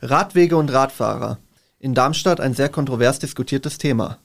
Radwege 0.00 0.56
und 0.56 0.72
Radfahrer. 0.72 1.38
In 1.80 1.92
Darmstadt 1.92 2.40
ein 2.40 2.54
sehr 2.54 2.68
kontrovers 2.68 3.18
diskutiertes 3.18 3.78
Thema. 3.78 4.18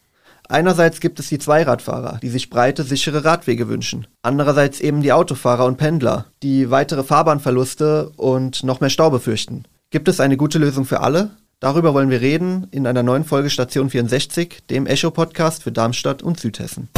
Einerseits 0.48 1.00
gibt 1.00 1.20
es 1.20 1.30
die 1.30 1.40
Zweiradfahrer, 1.40 2.20
die 2.22 2.30
sich 2.30 2.52
breite, 2.52 2.84
sichere 2.84 3.26
Radwege 3.26 3.70
wünschen. 3.70 4.06
Andererseits 4.22 4.80
eben 4.82 5.02
die 5.02 5.14
Autofahrer 5.14 5.66
und 5.66 5.78
Pendler, 5.78 6.26
die 6.44 6.70
weitere 6.70 7.04
Fahrbahnverluste 7.04 8.12
und 8.18 8.64
noch 8.64 8.82
mehr 8.82 8.92
Stau 8.92 9.10
befürchten. 9.10 9.64
Gibt 9.90 10.08
es 10.08 10.20
eine 10.20 10.38
gute 10.38 10.60
Lösung 10.60 10.86
für 10.86 11.00
alle? 11.00 11.32
Darüber 11.60 11.96
wollen 11.96 12.12
wir 12.12 12.22
reden 12.22 12.68
in 12.70 12.86
einer 12.86 13.02
neuen 13.02 13.24
Folge 13.24 13.50
Station 13.50 13.90
64, 13.90 14.68
dem 14.70 14.86
Echo-Podcast 14.86 15.64
für 15.64 15.72
Darmstadt 15.72 16.22
und 16.22 16.40
Südhessen. 16.40 16.90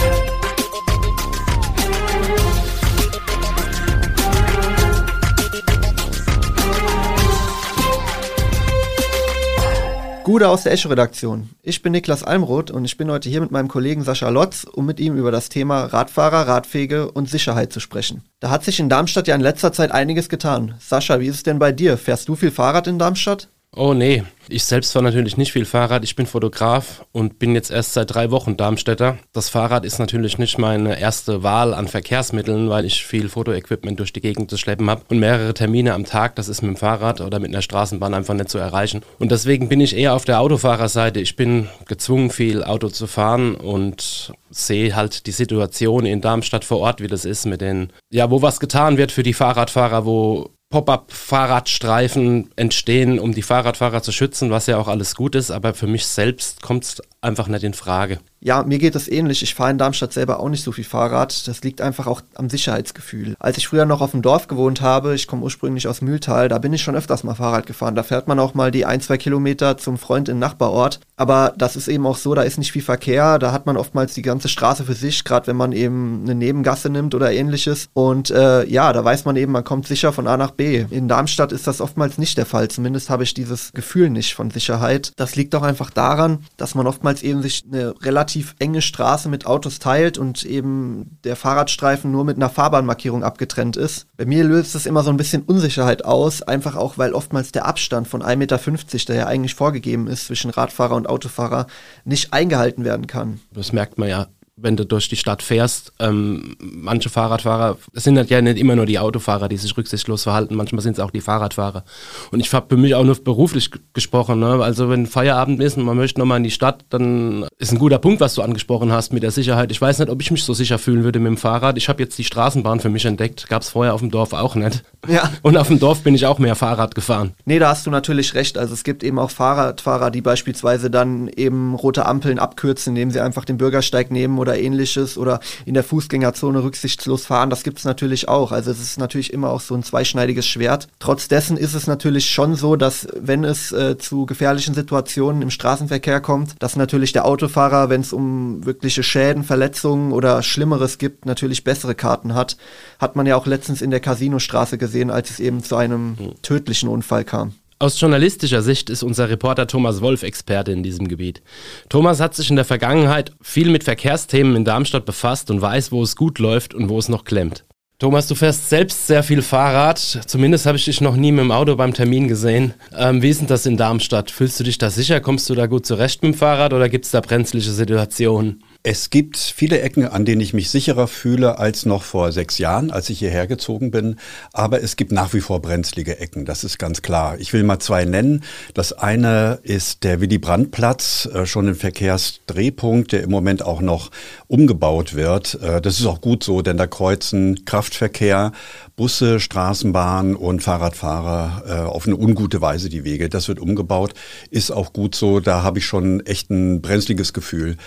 Gude 10.26 10.50
aus 10.50 10.64
der 10.64 10.72
Echo-Redaktion. 10.72 11.52
Ich 11.62 11.84
bin 11.84 11.92
Niklas 11.92 12.24
Almroth 12.24 12.72
und 12.72 12.84
ich 12.84 12.98
bin 12.98 13.12
heute 13.12 13.30
hier 13.30 13.42
mit 13.42 13.52
meinem 13.52 13.68
Kollegen 13.68 14.04
Sascha 14.04 14.30
Lotz, 14.30 14.64
um 14.64 14.88
mit 14.88 15.00
ihm 15.00 15.16
über 15.16 15.32
das 15.32 15.50
Thema 15.50 15.86
Radfahrer, 15.86 16.48
Radwege 16.48 17.12
und 17.12 17.30
Sicherheit 17.30 17.72
zu 17.72 17.80
sprechen. 17.80 18.24
Da 18.40 18.50
hat 18.50 18.64
sich 18.64 18.80
in 18.80 18.90
Darmstadt 18.90 19.28
ja 19.28 19.36
in 19.36 19.42
letzter 19.42 19.72
Zeit 19.72 19.92
einiges 19.92 20.28
getan. 20.28 20.74
Sascha, 20.80 21.20
wie 21.20 21.28
ist 21.28 21.36
es 21.36 21.44
denn 21.44 21.60
bei 21.60 21.72
dir? 21.72 21.96
Fährst 21.96 22.28
du 22.28 22.36
viel 22.36 22.50
Fahrrad 22.50 22.88
in 22.88 22.98
Darmstadt? 22.98 23.50
Oh 23.78 23.94
nee, 23.94 24.24
ich 24.48 24.64
selbst 24.64 24.94
fahre 24.94 25.04
natürlich 25.04 25.36
nicht 25.36 25.52
viel 25.52 25.66
Fahrrad. 25.66 26.06
Ich 26.06 26.16
bin 26.16 26.26
Fotograf 26.26 27.06
und 27.12 27.40
bin 27.40 27.56
jetzt 27.56 27.72
erst 27.72 27.92
seit 27.92 28.14
drei 28.14 28.32
Wochen 28.32 28.56
Darmstädter. 28.56 29.18
Das 29.34 29.50
Fahrrad 29.50 29.84
ist 29.84 30.00
natürlich 30.00 30.38
nicht 30.38 30.58
meine 30.58 30.98
erste 30.98 31.44
Wahl 31.44 31.74
an 31.74 31.90
Verkehrsmitteln, 31.90 32.70
weil 32.70 32.86
ich 32.86 33.06
viel 33.06 33.28
Fotoequipment 33.28 34.00
durch 34.00 34.14
die 34.14 34.22
Gegend 34.22 34.50
zu 34.50 34.56
schleppen 34.56 34.90
habe 34.90 35.02
und 35.10 35.20
mehrere 35.20 35.54
Termine 35.54 35.94
am 35.94 36.06
Tag. 36.06 36.36
Das 36.38 36.48
ist 36.48 36.62
mit 36.62 36.70
dem 36.70 36.78
Fahrrad 36.78 37.20
oder 37.20 37.40
mit 37.40 37.50
einer 37.50 37.62
Straßenbahn 37.62 38.14
einfach 38.14 38.34
nicht 38.34 38.48
zu 38.48 38.58
erreichen. 38.58 39.02
Und 39.20 39.32
deswegen 39.32 39.68
bin 39.68 39.82
ich 39.82 39.94
eher 39.94 40.14
auf 40.14 40.24
der 40.24 40.40
Autofahrerseite. 40.40 41.20
Ich 41.20 41.36
bin 41.36 41.68
gezwungen, 41.86 42.30
viel 42.30 42.64
Auto 42.64 42.88
zu 42.88 43.08
fahren 43.08 43.56
und 43.56 44.32
sehe 44.50 44.96
halt 44.96 45.26
die 45.26 45.32
Situation 45.32 46.06
in 46.06 46.22
Darmstadt 46.22 46.64
vor 46.64 46.80
Ort, 46.80 47.02
wie 47.02 47.08
das 47.08 47.26
ist 47.26 47.46
mit 47.46 47.60
den, 47.60 47.92
ja, 48.10 48.32
wo 48.32 48.42
was 48.42 48.62
getan 48.62 48.98
wird 48.98 49.12
für 49.12 49.24
die 49.24 49.34
Fahrradfahrer, 49.34 50.06
wo 50.06 50.55
Pop-up-Fahrradstreifen 50.70 52.50
entstehen, 52.56 53.20
um 53.20 53.34
die 53.34 53.42
Fahrradfahrer 53.42 54.02
zu 54.02 54.12
schützen, 54.12 54.50
was 54.50 54.68
ja 54.68 54.78
auch 54.78 54.88
alles 54.88 55.16
gut 55.16 55.36
ist, 55.36 55.52
aber 55.52 55.74
für 55.74 55.88
mich 55.88 56.06
selbst 56.08 56.62
kommt 56.62 56.84
es 56.84 57.02
einfach 57.26 57.48
nicht 57.48 57.64
in 57.64 57.74
Frage. 57.74 58.20
Ja, 58.46 58.62
mir 58.62 58.78
geht 58.78 58.94
das 58.94 59.08
ähnlich. 59.08 59.42
Ich 59.42 59.56
fahre 59.56 59.72
in 59.72 59.80
Darmstadt 59.80 60.14
selber 60.14 60.40
auch 60.40 60.50
nicht 60.50 60.64
so 60.64 60.72
viel 60.72 60.84
Fahrrad. 60.84 61.48
Das 61.48 61.64
liegt 61.64 61.82
einfach 61.82 62.06
auch 62.06 62.22
am 62.36 62.48
Sicherheitsgefühl. 62.48 63.36
Als 63.40 63.58
ich 63.58 63.68
früher 63.68 63.86
noch 63.86 64.02
auf 64.02 64.12
dem 64.12 64.22
Dorf 64.22 64.48
gewohnt 64.48 64.82
habe, 64.82 65.16
ich 65.16 65.26
komme 65.26 65.42
ursprünglich 65.42 65.88
aus 65.88 66.02
Mühltal, 66.02 66.48
da 66.48 66.60
bin 66.60 66.72
ich 66.72 66.84
schon 66.84 66.96
öfters 66.96 67.24
mal 67.24 67.34
Fahrrad 67.34 67.66
gefahren. 67.66 67.96
Da 67.96 68.04
fährt 68.04 68.28
man 68.28 68.38
auch 68.40 68.54
mal 68.54 68.70
die 68.70 68.86
ein, 68.86 69.02
zwei 69.02 69.18
Kilometer 69.18 69.80
zum 69.80 69.98
Freund 69.98 70.30
im 70.30 70.38
Nachbarort. 70.38 71.00
Aber 71.16 71.56
das 71.58 71.76
ist 71.76 71.88
eben 71.88 72.06
auch 72.06 72.18
so, 72.18 72.36
da 72.36 72.44
ist 72.44 72.60
nicht 72.60 72.72
viel 72.72 72.84
Verkehr. 72.84 73.40
Da 73.40 73.52
hat 73.52 73.66
man 73.66 73.78
oftmals 73.78 74.14
die 74.14 74.22
ganze 74.22 74.48
Straße 74.48 74.84
für 74.84 74.94
sich, 74.94 75.24
gerade 75.24 75.48
wenn 75.48 75.56
man 75.56 75.72
eben 75.72 76.22
eine 76.24 76.36
Nebengasse 76.36 76.92
nimmt 76.92 77.16
oder 77.16 77.32
ähnliches. 77.32 77.88
Und 77.94 78.30
äh, 78.30 78.64
ja, 78.68 78.94
da 78.94 79.04
weiß 79.04 79.26
man 79.26 79.38
eben, 79.38 79.54
man 79.54 79.64
kommt 79.64 79.88
sicher 79.88 80.14
von 80.14 80.28
A 80.28 80.38
nach 80.38 80.52
B. 80.52 80.86
In 80.92 81.08
Darmstadt 81.08 81.52
ist 81.52 81.66
das 81.66 81.82
oftmals 81.82 82.20
nicht 82.20 82.38
der 82.38 82.46
Fall. 82.46 82.68
Zumindest 82.68 83.10
habe 83.10 83.24
ich 83.24 83.34
dieses 83.34 83.72
Gefühl 83.74 84.12
nicht 84.12 84.36
von 84.36 84.52
Sicherheit. 84.52 85.14
Das 85.16 85.36
liegt 85.36 85.56
auch 85.56 85.64
einfach 85.64 85.90
daran, 85.90 86.46
dass 86.58 86.76
man 86.76 86.86
oftmals 86.86 87.15
eben 87.24 87.42
sich 87.42 87.64
eine 87.72 87.94
relativ 88.02 88.56
enge 88.60 88.82
Straße 88.82 89.30
mit 89.30 89.46
Autos 89.46 89.80
teilt 89.80 90.18
und 90.18 90.44
eben 90.44 91.18
der 91.24 91.36
Fahrradstreifen 91.36 92.12
nur 92.12 92.24
mit 92.24 92.38
einer 92.38 92.50
Fahrbahnmarkierung 92.50 93.24
abgetrennt 93.24 93.78
ist. 93.78 94.08
Bei 94.18 94.26
mir 94.26 94.44
löst 94.44 94.76
es 94.76 94.86
immer 94.86 95.04
so 95.04 95.10
ein 95.10 95.18
bisschen 95.18 95.44
Unsicherheit 95.44 96.06
aus, 96.06 96.42
einfach 96.42 96.76
auch, 96.76 96.98
weil 96.98 97.14
oftmals 97.14 97.52
der 97.52 97.66
Abstand 97.66 98.08
von 98.08 98.22
1,50 98.22 98.36
Meter, 98.38 98.60
der 99.08 99.16
ja 99.16 99.28
eigentlich 99.28 99.56
vorgegeben 99.56 100.08
ist 100.08 100.28
zwischen 100.28 100.52
Radfahrer 100.52 100.96
und 100.96 101.08
Autofahrer, 101.08 101.68
nicht 102.04 102.34
eingehalten 102.34 102.84
werden 102.84 103.08
kann. 103.08 103.40
Das 103.52 103.74
merkt 103.74 103.98
man 103.98 104.10
ja 104.10 104.28
wenn 104.58 104.78
du 104.78 104.86
durch 104.86 105.10
die 105.10 105.18
Stadt 105.18 105.42
fährst, 105.42 105.92
ähm, 106.00 106.56
manche 106.60 107.10
Fahrradfahrer, 107.10 107.78
es 107.94 108.06
sind 108.06 108.18
halt 108.18 108.30
ja 108.30 108.42
nicht 108.42 108.58
immer 108.58 108.76
nur 108.76 108.86
die 108.86 109.00
Autofahrer, 109.00 109.50
die 109.50 109.58
sich 109.58 109.76
rücksichtslos 109.76 110.24
verhalten, 110.24 110.56
manchmal 110.56 110.82
sind 110.82 110.94
es 110.94 111.00
auch 111.00 111.12
die 111.12 111.20
Fahrradfahrer. 111.20 111.84
Und 112.32 112.40
ich 112.40 112.54
habe 112.54 112.68
für 112.70 112.78
mich 112.78 112.96
auch 112.96 113.04
nur 113.04 113.16
beruflich 113.16 113.70
gesprochen. 113.94 114.40
Ne? 114.40 114.64
Also 114.64 114.90
wenn 114.90 115.08
Feierabend 115.08 115.62
ist 115.62 115.78
und 115.78 115.84
man 115.84 115.98
möchte 115.98 116.20
nochmal 116.20 116.38
in 116.38 116.44
die 116.44 116.52
Stadt, 116.52 116.86
dann 116.90 117.46
ist 117.58 117.74
ein 117.74 117.80
guter 117.80 118.00
Punkt, 118.00 118.22
was 118.22 118.36
du 118.36 118.42
angesprochen 118.42 118.94
hast 118.94 119.12
mit 119.12 119.24
der 119.24 119.32
Sicherheit. 119.32 119.72
Ich 119.72 119.82
weiß 119.82 120.00
nicht, 120.00 120.10
ob 120.10 120.22
ich 120.22 120.32
mich 120.32 120.44
so 120.44 120.54
sicher 120.54 120.80
fühlen 120.80 121.04
würde 121.04 121.20
mit 121.20 121.32
dem 121.32 121.38
Fahrrad. 121.38 121.78
Ich 121.78 121.90
habe 121.90 122.02
jetzt 122.02 122.18
die 122.18 122.24
Straßenbahn 122.24 122.80
für 122.80 122.90
mich 122.90 123.04
entdeckt, 123.04 123.50
gab 123.50 123.62
es 123.62 123.70
vorher 123.70 123.94
auf 123.94 124.00
dem 124.00 124.12
Dorf 124.12 124.32
auch 124.32 124.56
nicht. 124.56 124.84
Ja. 125.08 125.30
Und 125.42 125.58
auf 125.58 125.68
dem 125.68 125.80
Dorf 125.80 126.02
bin 126.02 126.16
ich 126.16 126.26
auch 126.26 126.40
mehr 126.40 126.56
Fahrrad 126.56 126.96
gefahren. 126.96 127.34
Nee, 127.44 127.60
da 127.60 127.70
hast 127.70 127.86
du 127.86 127.92
natürlich 127.92 128.34
recht. 128.36 128.58
Also 128.58 128.74
es 128.74 128.86
gibt 128.86 129.04
eben 129.04 129.20
auch 129.20 129.32
Fahrradfahrer, 129.32 130.12
die 130.12 130.22
beispielsweise 130.22 130.90
dann 130.90 131.28
eben 131.28 131.76
rote 131.76 132.06
Ampeln 132.06 132.40
abkürzen, 132.40 132.92
indem 132.96 133.12
sie 133.12 133.20
einfach 133.20 133.44
den 133.44 133.58
Bürgersteig 133.58 134.12
nehmen 134.12 134.45
oder 134.46 134.60
ähnliches 134.60 135.18
oder 135.18 135.40
in 135.66 135.74
der 135.74 135.84
Fußgängerzone 135.84 136.64
rücksichtslos 136.64 137.26
fahren. 137.26 137.50
Das 137.50 137.64
gibt 137.64 137.80
es 137.80 137.86
natürlich 137.86 138.28
auch. 138.28 138.52
Also 138.52 138.72
es 138.72 138.80
ist 138.80 138.98
natürlich 138.98 139.32
immer 139.32 139.50
auch 139.50 139.62
so 139.62 139.76
ein 139.76 139.84
zweischneidiges 139.84 140.48
Schwert. 140.48 140.88
Trotz 141.00 141.28
dessen 141.28 141.58
ist 141.58 141.74
es 141.74 141.88
natürlich 141.88 142.30
schon 142.30 142.56
so, 142.56 142.76
dass 142.76 143.08
wenn 143.16 143.44
es 143.44 143.72
äh, 143.72 143.98
zu 143.98 144.26
gefährlichen 144.26 144.74
Situationen 144.74 145.42
im 145.42 145.52
Straßenverkehr 145.52 146.22
kommt, 146.22 146.56
dass 146.60 146.76
natürlich 146.76 147.14
der 147.14 147.26
Autofahrer, 147.26 147.90
wenn 147.90 148.02
es 148.02 148.14
um 148.14 148.66
wirkliche 148.66 149.04
Schäden, 149.04 149.44
Verletzungen 149.44 150.12
oder 150.12 150.42
Schlimmeres 150.42 150.98
gibt, 150.98 151.26
natürlich 151.26 151.64
bessere 151.64 151.96
Karten 151.96 152.34
hat. 152.34 152.58
Hat 153.00 153.16
man 153.16 153.26
ja 153.26 153.36
auch 153.36 153.46
letztens 153.46 153.82
in 153.82 153.92
der 153.92 154.00
Casinostraße 154.00 154.78
gesehen 154.78 154.96
gesehen, 154.96 155.12
als 155.12 155.30
es 155.30 155.40
eben 155.40 155.64
zu 155.64 155.76
einem 155.76 156.16
tödlichen 156.42 156.90
Unfall 156.90 157.26
kam. 157.26 157.54
Aus 157.78 158.00
journalistischer 158.00 158.62
Sicht 158.62 158.90
ist 158.90 159.04
unser 159.04 159.30
Reporter 159.30 159.68
Thomas 159.68 160.00
Wolf 160.00 160.24
Experte 160.24 160.72
in 160.72 160.82
diesem 160.82 161.10
Gebiet. 161.10 161.42
Thomas 161.90 162.22
hat 162.22 162.34
sich 162.34 162.50
in 162.50 162.56
der 162.56 162.64
Vergangenheit 162.64 163.34
viel 163.42 163.70
mit 163.70 163.84
Verkehrsthemen 163.84 164.56
in 164.56 164.64
Darmstadt 164.64 165.06
befasst 165.06 165.52
und 165.52 165.62
weiß, 165.62 165.92
wo 165.92 166.02
es 166.02 166.16
gut 166.16 166.40
läuft 166.40 166.74
und 166.74 166.88
wo 166.88 166.98
es 166.98 167.10
noch 167.10 167.26
klemmt. 167.26 167.66
Thomas, 168.00 168.28
du 168.28 168.36
fährst 168.36 168.70
selbst 168.70 169.08
sehr 169.08 169.24
viel 169.24 169.42
Fahrrad. 169.42 170.00
Zumindest 170.00 170.66
habe 170.66 170.78
ich 170.78 170.86
dich 170.86 171.02
noch 171.02 171.18
nie 171.18 171.34
mit 171.34 171.44
dem 171.44 171.52
Auto 171.52 171.76
beim 171.76 171.94
Termin 171.94 172.30
gesehen. 172.30 172.74
Ähm, 172.98 173.22
wie 173.22 173.30
ist 173.30 173.42
denn 173.42 173.48
das 173.48 173.66
in 173.66 173.76
Darmstadt? 173.76 174.32
Fühlst 174.32 174.58
du 174.58 174.64
dich 174.64 174.78
da 174.78 174.90
sicher? 174.90 175.20
Kommst 175.20 175.50
du 175.50 175.56
da 175.56 175.66
gut 175.66 175.86
zurecht 175.86 176.22
mit 176.22 176.34
dem 176.34 176.38
Fahrrad 176.38 176.72
oder 176.72 176.88
gibt 176.88 177.04
es 177.04 177.12
da 177.12 177.20
brenzliche 177.20 177.72
Situationen? 177.72 178.64
Es 178.88 179.10
gibt 179.10 179.40
viele 179.40 179.82
Ecken, 179.82 180.06
an 180.08 180.26
denen 180.26 180.42
ich 180.42 180.54
mich 180.54 180.70
sicherer 180.70 181.08
fühle 181.08 181.58
als 181.58 181.88
noch 181.88 182.04
vor 182.04 182.32
sechs 182.32 182.60
Jahren, 182.60 182.92
als 182.92 183.10
ich 183.10 183.18
hierher 183.18 183.48
gezogen 183.48 183.90
bin. 183.90 184.18
Aber 184.54 184.84
es 184.84 184.96
gibt 184.96 185.12
nach 185.12 185.34
wie 185.34 185.42
vor 185.42 185.60
brenzlige 185.60 186.20
Ecken, 186.20 186.46
das 186.46 186.64
ist 186.64 186.78
ganz 186.78 187.02
klar. 187.02 187.40
Ich 187.40 187.52
will 187.52 187.64
mal 187.64 187.80
zwei 187.80 188.06
nennen. 188.06 188.44
Das 188.76 188.94
eine 188.94 189.58
ist 189.64 190.04
der 190.04 190.22
Willy 190.22 190.38
Brandt-Platz, 190.38 191.28
äh, 191.34 191.48
schon 191.48 191.70
ein 191.70 191.74
Verkehrsdrehpunkt, 191.74 193.12
der 193.12 193.24
im 193.24 193.32
Moment 193.32 193.64
auch 193.64 193.82
noch 193.82 194.12
umgebaut 194.46 195.16
wird. 195.16 195.56
Äh, 195.64 195.82
das 195.82 196.00
ist 196.00 196.06
auch 196.06 196.22
gut 196.22 196.44
so, 196.44 196.62
denn 196.62 196.78
da 196.78 196.86
kreuzen 196.86 197.66
Kraftverkehr, 197.66 198.52
Busse, 198.96 199.40
Straßenbahn 199.40 200.36
und 200.36 200.62
Fahrradfahrer 200.62 201.64
äh, 201.68 201.90
auf 201.90 202.06
eine 202.06 202.18
ungute 202.18 202.62
Weise 202.62 202.90
die 202.90 203.04
Wege. 203.04 203.30
Das 203.30 203.48
wird 203.48 203.60
umgebaut, 203.60 204.14
ist 204.52 204.70
auch 204.70 204.94
gut 204.94 205.16
so. 205.16 205.40
Da 205.40 205.64
habe 205.64 205.80
ich 205.80 205.88
schon 205.88 206.24
echt 206.28 206.52
ein 206.52 206.84
brenzliges 206.84 207.34
Gefühl. 207.34 207.78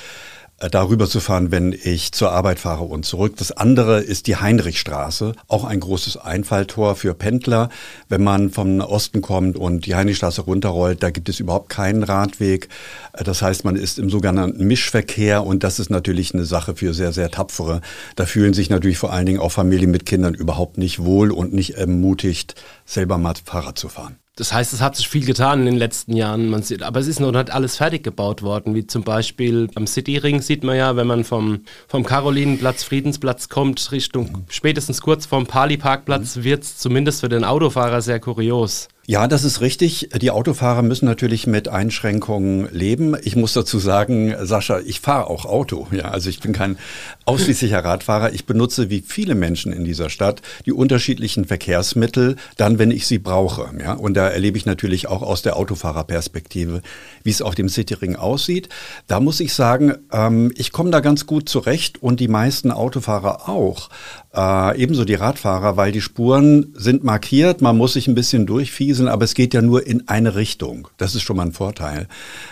Äh, 0.61 0.71
darüber 0.71 1.09
zu 1.09 1.21
fahren, 1.21 1.53
wenn 1.53 1.73
ich 1.73 2.11
zur 2.13 2.33
Arbeit 2.33 2.59
fahre 2.59 2.85
und 2.85 3.05
zurück. 3.05 3.37
Das 3.37 3.53
andere 3.53 4.01
ist 4.01 4.27
die 4.27 4.37
Heinrichstraße, 4.37 5.35
auch 5.47 5.65
ein 5.65 5.79
großes 5.79 6.17
Einfalltor 6.17 6.97
für 6.97 7.15
Pendler. 7.15 7.69
Wenn 8.09 8.25
man 8.25 8.51
vom 8.51 8.81
Osten 8.81 9.23
kommt 9.23 9.57
und 9.57 9.87
die 9.87 9.95
Heinrichstraße 9.95 10.43
runterrollt, 10.43 11.03
da 11.03 11.11
gibt 11.11 11.29
es 11.29 11.39
überhaupt 11.39 11.69
keinen 11.69 12.03
Radweg. 12.03 12.69
Äh, 13.13 13.23
das 13.23 13.41
heißt, 13.41 13.65
man 13.65 13.77
ist 13.77 13.99
im 13.99 14.11
sogenannten 14.11 14.67
Mischverkehr 14.67 15.47
und 15.47 15.63
das 15.63 15.79
ist 15.79 15.91
natürlich 15.91 16.35
eine 16.35 16.45
Sache 16.45 16.75
für 16.75 16.93
sehr, 16.93 17.13
sehr 17.13 17.31
tapfere. 17.31 17.81
Da 18.17 18.27
fühlen 18.27 18.53
sich 18.53 18.69
natürlich 18.69 18.99
vor 18.99 19.13
allen 19.13 19.27
Dingen 19.27 19.41
auch 19.41 19.53
Familien 19.53 19.93
mit 19.93 20.07
Kindern 20.07 20.35
überhaupt 20.35 20.77
nicht 20.77 21.05
wohl 21.05 21.31
und 21.31 21.53
nicht 21.53 21.77
ermutigt, 21.77 22.57
selber 22.85 23.17
mal 23.17 23.35
Fahrrad 23.45 23.79
zu 23.79 23.89
fahren. 23.89 24.17
Das 24.39 24.53
heißt, 24.53 24.73
es 24.73 24.81
hat 24.81 24.95
sich 24.95 25.09
viel 25.09 25.27
getan 25.27 25.59
in 25.59 25.67
den 25.67 25.77
letzten 25.77 26.15
Jahren. 26.15 26.49
Man 26.49 26.63
sieht, 26.63 26.85
aber 26.85 27.01
es 27.01 27.09
ist 27.09 27.19
noch 27.19 27.33
nicht 27.33 27.51
alles 27.51 27.77
fertig 27.77 28.05
gebaut 28.05 28.41
worden. 28.43 28.73
Wie 28.73 28.87
zum 28.87 29.03
Beispiel 29.03 29.69
am 29.75 29.89
Cityring 29.89 30.43
sieht 30.43 30.63
man 30.63 30.77
ja, 30.77 30.95
wenn 30.95 31.09
man 31.09 31.25
vom, 31.25 31.63
vom 31.89 32.05
Karolinenplatz, 32.05 32.85
Friedensplatz 32.85 33.49
kommt, 33.49 33.91
Richtung 33.91 34.45
spätestens 34.49 35.01
kurz 35.01 35.27
vorm 35.27 35.47
Pali-Parkplatz, 35.47 36.37
mhm. 36.37 36.45
wird 36.45 36.63
es 36.63 36.79
zumindest 36.79 37.21
für 37.21 37.29
den 37.29 37.43
Autofahrer 37.43 38.01
sehr 38.01 38.21
kurios. 38.21 38.87
Ja, 39.11 39.27
das 39.27 39.43
ist 39.43 39.63
richtig. 39.63 40.11
Die 40.21 40.31
Autofahrer 40.31 40.83
müssen 40.83 41.07
natürlich 41.07 41.47
mit 41.47 41.67
Einschränkungen 41.67 42.69
leben. 42.73 43.17
Ich 43.23 43.37
muss 43.37 43.55
dazu 43.55 43.79
sagen, 43.79 44.35
Sascha, 44.43 44.81
ich 44.81 45.01
fahre 45.01 45.31
auch 45.31 45.47
Auto. 45.47 45.87
Ja, 45.93 46.11
also 46.11 46.29
ich 46.29 46.41
bin 46.41 46.53
kein 46.53 46.77
ausschließlicher 47.25 47.83
Radfahrer. 47.83 48.35
Ich 48.35 48.45
benutze 48.45 48.91
wie 48.91 49.01
viele 49.01 49.35
Menschen 49.35 49.73
in 49.73 49.87
dieser 49.87 50.11
Stadt 50.11 50.43
die 50.67 50.73
unterschiedlichen 50.73 51.47
Verkehrsmittel 51.47 52.37
dann, 52.59 52.79
wenn 52.79 52.91
ich 52.91 53.07
sie 53.07 53.19
brauche. 53.19 53.71
Ja, 53.81 53.95
und 53.95 54.13
da 54.13 54.29
erlebe 54.29 54.59
ich 54.59 54.67
natürlich 54.67 55.07
auch 55.09 55.23
aus 55.23 55.41
der 55.41 55.57
Autofahrerperspektive, 55.57 56.83
wie 57.23 57.31
es 57.31 57.41
auf 57.41 57.55
dem 57.55 57.71
Cityring 57.71 58.15
aussieht. 58.15 58.69
Da 59.07 59.21
muss 59.21 59.41
ich 59.41 59.55
sagen, 59.55 59.95
ähm, 60.13 60.53
ich 60.55 60.71
komme 60.71 60.91
da 60.91 61.01
ganz 61.01 61.25
gut 61.25 61.49
zurecht 61.49 62.03
und 62.03 62.21
die 62.21 62.29
meisten 62.29 62.71
Autofahrer 62.71 63.49
auch. 63.49 63.89
Äh, 64.35 64.79
ebenso 64.79 65.07
die 65.07 65.15
Radfahrer, 65.15 65.79
weil 65.79 65.91
die 65.91 66.03
Spuren 66.03 66.75
sind 66.75 67.03
markiert, 67.03 67.63
man 67.63 67.79
muss 67.79 67.95
sich 67.95 68.09
ein 68.09 68.15
bisschen 68.15 68.45
durchfieseln, 68.45 69.09
aber 69.09 69.25
es 69.25 69.35
geht 69.35 69.55
ja 69.55 69.63
nur 69.63 69.87
in 69.87 70.07
eine 70.07 70.35
Richtung. 70.35 70.89
Das 70.99 71.15
ist 71.15 71.23
schon 71.23 71.37
mal 71.37 71.47
ein 71.47 71.53
Vorteil. 71.53 72.09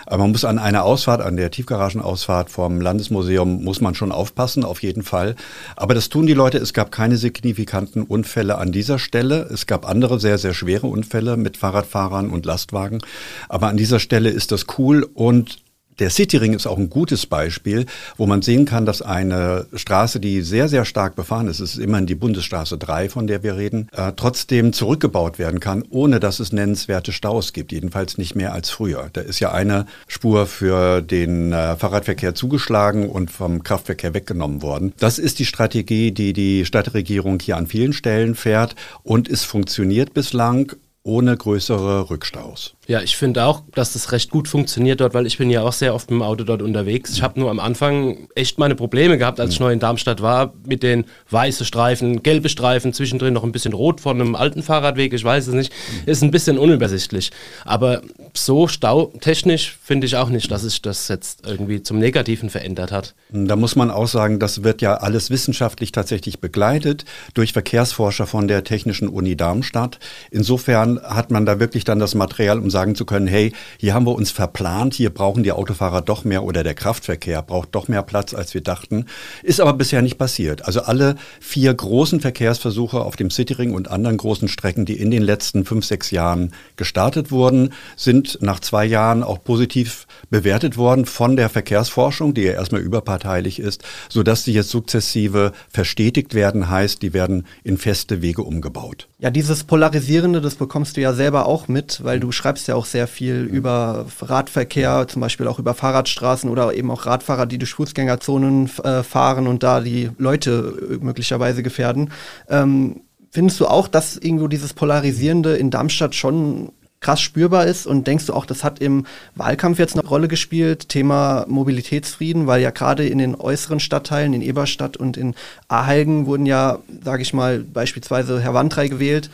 Aber 0.07 0.23
man 0.23 0.31
muss 0.31 0.43
an 0.43 0.57
einer 0.57 0.83
Ausfahrt, 0.83 1.21
an 1.21 1.37
der 1.37 1.51
Tiefgaragenausfahrt 1.51 2.49
vom 2.49 2.81
Landesmuseum, 2.81 3.63
muss 3.63 3.79
man 3.79 3.93
schon 3.93 4.11
aufpassen, 4.11 4.63
auf 4.63 4.81
jeden 4.81 5.03
Fall. 5.03 5.35
Aber 5.75 5.93
das 5.93 6.09
tun 6.09 6.25
die 6.25 6.33
Leute. 6.33 6.57
Es 6.57 6.73
gab 6.73 6.91
keine 6.91 7.17
signifikanten 7.17 8.03
Unfälle 8.03 8.57
an 8.57 8.71
dieser 8.71 8.97
Stelle. 8.97 9.47
Es 9.53 9.67
gab 9.67 9.87
andere 9.87 10.19
sehr, 10.19 10.39
sehr 10.39 10.55
schwere 10.55 10.87
Unfälle 10.87 11.37
mit 11.37 11.57
Fahrradfahrern 11.57 12.31
und 12.31 12.45
Lastwagen. 12.47 13.01
Aber 13.49 13.67
an 13.67 13.77
dieser 13.77 13.99
Stelle 13.99 14.29
ist 14.29 14.51
das 14.51 14.65
cool 14.79 15.07
und 15.13 15.59
der 15.99 16.09
Cityring 16.09 16.53
ist 16.53 16.67
auch 16.67 16.77
ein 16.77 16.89
gutes 16.89 17.25
Beispiel, 17.25 17.85
wo 18.17 18.25
man 18.25 18.41
sehen 18.41 18.65
kann, 18.65 18.85
dass 18.85 19.01
eine 19.01 19.65
Straße, 19.73 20.19
die 20.19 20.41
sehr, 20.41 20.69
sehr 20.69 20.85
stark 20.85 21.15
befahren 21.15 21.47
ist, 21.47 21.59
es 21.59 21.73
ist 21.73 21.79
immerhin 21.79 22.05
die 22.05 22.15
Bundesstraße 22.15 22.77
3, 22.77 23.09
von 23.09 23.27
der 23.27 23.43
wir 23.43 23.55
reden, 23.55 23.89
äh, 23.93 24.13
trotzdem 24.15 24.73
zurückgebaut 24.73 25.39
werden 25.39 25.59
kann, 25.59 25.83
ohne 25.89 26.19
dass 26.19 26.39
es 26.39 26.51
nennenswerte 26.51 27.11
Staus 27.11 27.53
gibt. 27.53 27.71
Jedenfalls 27.71 28.17
nicht 28.17 28.35
mehr 28.35 28.53
als 28.53 28.69
früher. 28.69 29.09
Da 29.13 29.21
ist 29.21 29.39
ja 29.39 29.51
eine 29.51 29.85
Spur 30.07 30.45
für 30.45 31.01
den 31.01 31.51
äh, 31.53 31.75
Fahrradverkehr 31.75 32.35
zugeschlagen 32.35 33.09
und 33.09 33.31
vom 33.31 33.63
Kraftverkehr 33.63 34.13
weggenommen 34.13 34.61
worden. 34.61 34.93
Das 34.99 35.19
ist 35.19 35.39
die 35.39 35.45
Strategie, 35.45 36.11
die 36.11 36.33
die 36.33 36.65
Stadtregierung 36.65 37.39
hier 37.39 37.57
an 37.57 37.67
vielen 37.67 37.93
Stellen 37.93 38.35
fährt 38.35 38.75
und 39.03 39.27
es 39.29 39.43
funktioniert 39.43 40.13
bislang 40.13 40.73
ohne 41.07 41.37
größere 41.37 42.09
Rückstaus. 42.09 42.73
Ja, 42.85 43.01
ich 43.01 43.15
finde 43.15 43.45
auch, 43.45 43.63
dass 43.73 43.93
das 43.93 44.11
recht 44.11 44.29
gut 44.29 44.47
funktioniert 44.47 44.99
dort, 44.99 45.13
weil 45.13 45.25
ich 45.25 45.37
bin 45.37 45.49
ja 45.49 45.61
auch 45.61 45.73
sehr 45.73 45.95
oft 45.95 46.09
mit 46.09 46.19
dem 46.19 46.21
Auto 46.21 46.43
dort 46.43 46.61
unterwegs. 46.61 47.11
Ich 47.13 47.21
habe 47.21 47.39
nur 47.39 47.49
am 47.49 47.59
Anfang 47.59 48.27
echt 48.35 48.59
meine 48.59 48.75
Probleme 48.75 49.17
gehabt, 49.17 49.39
als 49.39 49.53
ich 49.53 49.59
neu 49.59 49.71
in 49.71 49.79
Darmstadt 49.79 50.21
war, 50.21 50.53
mit 50.65 50.83
den 50.83 51.05
weißen 51.29 51.65
Streifen, 51.65 52.23
gelbe 52.23 52.49
Streifen, 52.49 52.91
zwischendrin 52.91 53.33
noch 53.33 53.43
ein 53.43 53.53
bisschen 53.53 53.73
rot 53.73 54.01
von 54.01 54.19
einem 54.19 54.35
alten 54.35 54.63
Fahrradweg, 54.63 55.13
ich 55.13 55.23
weiß 55.23 55.47
es 55.47 55.53
nicht. 55.53 55.71
Ist 56.05 56.23
ein 56.23 56.31
bisschen 56.31 56.57
unübersichtlich. 56.57 57.31
Aber 57.63 58.01
so 58.33 58.67
stautechnisch 58.67 59.77
finde 59.81 60.07
ich 60.07 60.17
auch 60.17 60.29
nicht, 60.29 60.51
dass 60.51 60.63
sich 60.63 60.81
das 60.81 61.07
jetzt 61.07 61.47
irgendwie 61.47 61.83
zum 61.83 61.99
Negativen 61.99 62.49
verändert 62.49 62.91
hat. 62.91 63.15
Da 63.31 63.55
muss 63.55 63.77
man 63.77 63.91
auch 63.91 64.07
sagen, 64.07 64.39
das 64.39 64.63
wird 64.63 64.81
ja 64.81 64.95
alles 64.95 65.29
wissenschaftlich 65.29 65.93
tatsächlich 65.93 66.41
begleitet 66.41 67.05
durch 67.33 67.53
Verkehrsforscher 67.53 68.27
von 68.27 68.49
der 68.49 68.65
Technischen 68.65 69.07
Uni 69.07 69.37
Darmstadt. 69.37 69.99
Insofern 70.31 70.96
hat 71.03 71.31
man 71.31 71.45
da 71.45 71.59
wirklich 71.59 71.83
dann 71.83 71.99
das 71.99 72.15
Material, 72.15 72.59
um 72.59 72.69
sagen 72.69 72.95
zu 72.95 73.05
können, 73.05 73.27
hey, 73.27 73.53
hier 73.77 73.93
haben 73.93 74.05
wir 74.05 74.15
uns 74.15 74.31
verplant, 74.31 74.93
hier 74.93 75.09
brauchen 75.09 75.43
die 75.43 75.51
Autofahrer 75.51 76.01
doch 76.01 76.23
mehr 76.23 76.43
oder 76.43 76.63
der 76.63 76.73
Kraftverkehr 76.73 77.41
braucht 77.41 77.75
doch 77.75 77.87
mehr 77.87 78.03
Platz, 78.03 78.33
als 78.33 78.53
wir 78.53 78.61
dachten. 78.61 79.05
Ist 79.43 79.61
aber 79.61 79.73
bisher 79.73 80.01
nicht 80.01 80.17
passiert. 80.17 80.65
Also 80.65 80.81
alle 80.81 81.15
vier 81.39 81.73
großen 81.73 82.19
Verkehrsversuche 82.19 82.99
auf 83.01 83.15
dem 83.15 83.29
Cityring 83.29 83.73
und 83.73 83.89
anderen 83.89 84.17
großen 84.17 84.47
Strecken, 84.47 84.85
die 84.85 84.99
in 84.99 85.11
den 85.11 85.23
letzten 85.23 85.65
fünf, 85.65 85.85
sechs 85.85 86.11
Jahren 86.11 86.53
gestartet 86.75 87.31
wurden, 87.31 87.73
sind 87.95 88.39
nach 88.41 88.59
zwei 88.59 88.85
Jahren 88.85 89.23
auch 89.23 89.43
positiv 89.43 90.07
bewertet 90.29 90.77
worden 90.77 91.05
von 91.05 91.35
der 91.35 91.49
Verkehrsforschung, 91.49 92.33
die 92.33 92.41
ja 92.41 92.53
erstmal 92.53 92.81
überparteilich 92.81 93.59
ist, 93.59 93.83
sodass 94.09 94.43
sie 94.43 94.53
jetzt 94.53 94.69
sukzessive 94.69 95.51
verstetigt 95.69 96.33
werden, 96.33 96.69
heißt, 96.69 97.01
die 97.01 97.13
werden 97.13 97.45
in 97.63 97.77
feste 97.77 98.21
Wege 98.21 98.43
umgebaut. 98.43 99.07
Ja, 99.19 99.29
dieses 99.29 99.63
Polarisierende, 99.63 100.41
das 100.41 100.55
bekommst 100.77 100.95
du 100.95 101.01
ja 101.01 101.13
selber 101.13 101.47
auch 101.47 101.67
mit, 101.67 102.03
weil 102.03 102.19
du 102.19 102.31
schreibst 102.31 102.67
ja 102.67 102.75
auch 102.75 102.85
sehr 102.85 103.07
viel 103.07 103.45
mhm. 103.45 103.49
über 103.49 104.05
Radverkehr, 104.21 105.07
zum 105.07 105.21
Beispiel 105.23 105.47
auch 105.47 105.57
über 105.57 105.73
Fahrradstraßen 105.73 106.51
oder 106.51 106.71
eben 106.75 106.91
auch 106.91 107.07
Radfahrer, 107.07 107.47
die 107.47 107.57
durch 107.57 107.73
Fußgängerzonen 107.73 108.69
äh, 108.83 109.01
fahren 109.01 109.47
und 109.47 109.63
da 109.63 109.81
die 109.81 110.11
Leute 110.19 110.99
möglicherweise 111.01 111.63
gefährden. 111.63 112.11
Ähm, 112.47 113.01
findest 113.31 113.59
du 113.59 113.65
auch, 113.65 113.87
dass 113.87 114.17
irgendwo 114.17 114.47
dieses 114.47 114.73
Polarisierende 114.75 115.57
in 115.57 115.71
Darmstadt 115.71 116.13
schon 116.13 116.69
krass 116.99 117.21
spürbar 117.21 117.65
ist 117.65 117.87
und 117.87 118.05
denkst 118.05 118.27
du 118.27 118.33
auch, 118.33 118.45
das 118.45 118.63
hat 118.63 118.77
im 118.77 119.07
Wahlkampf 119.33 119.79
jetzt 119.79 119.97
eine 119.97 120.07
Rolle 120.07 120.27
gespielt, 120.27 120.89
Thema 120.89 121.45
Mobilitätsfrieden, 121.47 122.45
weil 122.45 122.61
ja 122.61 122.69
gerade 122.69 123.07
in 123.07 123.17
den 123.17 123.33
äußeren 123.33 123.79
Stadtteilen, 123.79 124.33
in 124.33 124.43
Eberstadt 124.43 124.95
und 124.95 125.17
in 125.17 125.33
Ahalgen 125.69 126.27
wurden 126.27 126.45
ja, 126.45 126.77
sage 127.03 127.23
ich 127.23 127.33
mal, 127.33 127.61
beispielsweise 127.61 128.39
Herr 128.41 128.53
Wandrei 128.53 128.89
gewählt, 128.89 129.31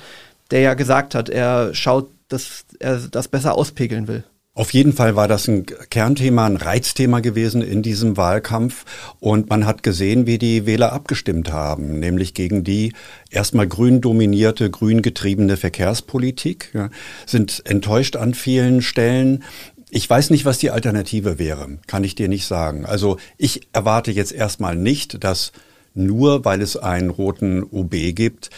der 0.53 0.61
ja 0.61 0.75
gesagt 0.75 1.15
hat, 1.15 1.29
er 1.29 1.73
schaut, 1.73 2.11
dass 2.27 2.65
er 2.79 2.99
das 3.09 3.27
besser 3.27 3.55
auspegeln 3.55 4.07
will. 4.07 4.23
Auf 4.53 4.71
jeden 4.71 4.93
Fall 4.93 5.15
war 5.15 5.27
das 5.27 5.47
ein 5.47 5.65
Kernthema, 5.65 6.45
ein 6.45 6.57
Reizthema 6.57 7.21
gewesen 7.21 7.63
in 7.63 7.81
diesem 7.81 8.17
Wahlkampf. 8.17 8.85
Und 9.19 9.49
man 9.49 9.65
hat 9.65 9.81
gesehen, 9.81 10.27
wie 10.27 10.37
die 10.37 10.67
Wähler 10.67 10.93
abgestimmt 10.93 11.51
haben, 11.51 11.99
nämlich 11.99 12.35
gegen 12.35 12.63
die 12.63 12.93
erstmal 13.31 13.67
grün 13.67 13.99
dominierte, 13.99 14.69
grün 14.69 15.01
getriebene 15.01 15.57
Verkehrspolitik, 15.57 16.69
ja, 16.75 16.91
sind 17.25 17.63
enttäuscht 17.65 18.15
an 18.15 18.35
vielen 18.35 18.83
Stellen. 18.83 19.43
Ich 19.89 20.07
weiß 20.07 20.29
nicht, 20.29 20.45
was 20.45 20.59
die 20.59 20.69
Alternative 20.69 21.39
wäre, 21.39 21.79
kann 21.87 22.03
ich 22.03 22.13
dir 22.13 22.29
nicht 22.29 22.45
sagen. 22.45 22.85
Also 22.85 23.17
ich 23.39 23.69
erwarte 23.73 24.11
jetzt 24.11 24.31
erstmal 24.31 24.75
nicht, 24.75 25.23
dass 25.23 25.51
nur 25.95 26.45
weil 26.45 26.61
es 26.61 26.77
einen 26.77 27.09
roten 27.09 27.63
OB 27.63 27.91
gibt, 28.13 28.49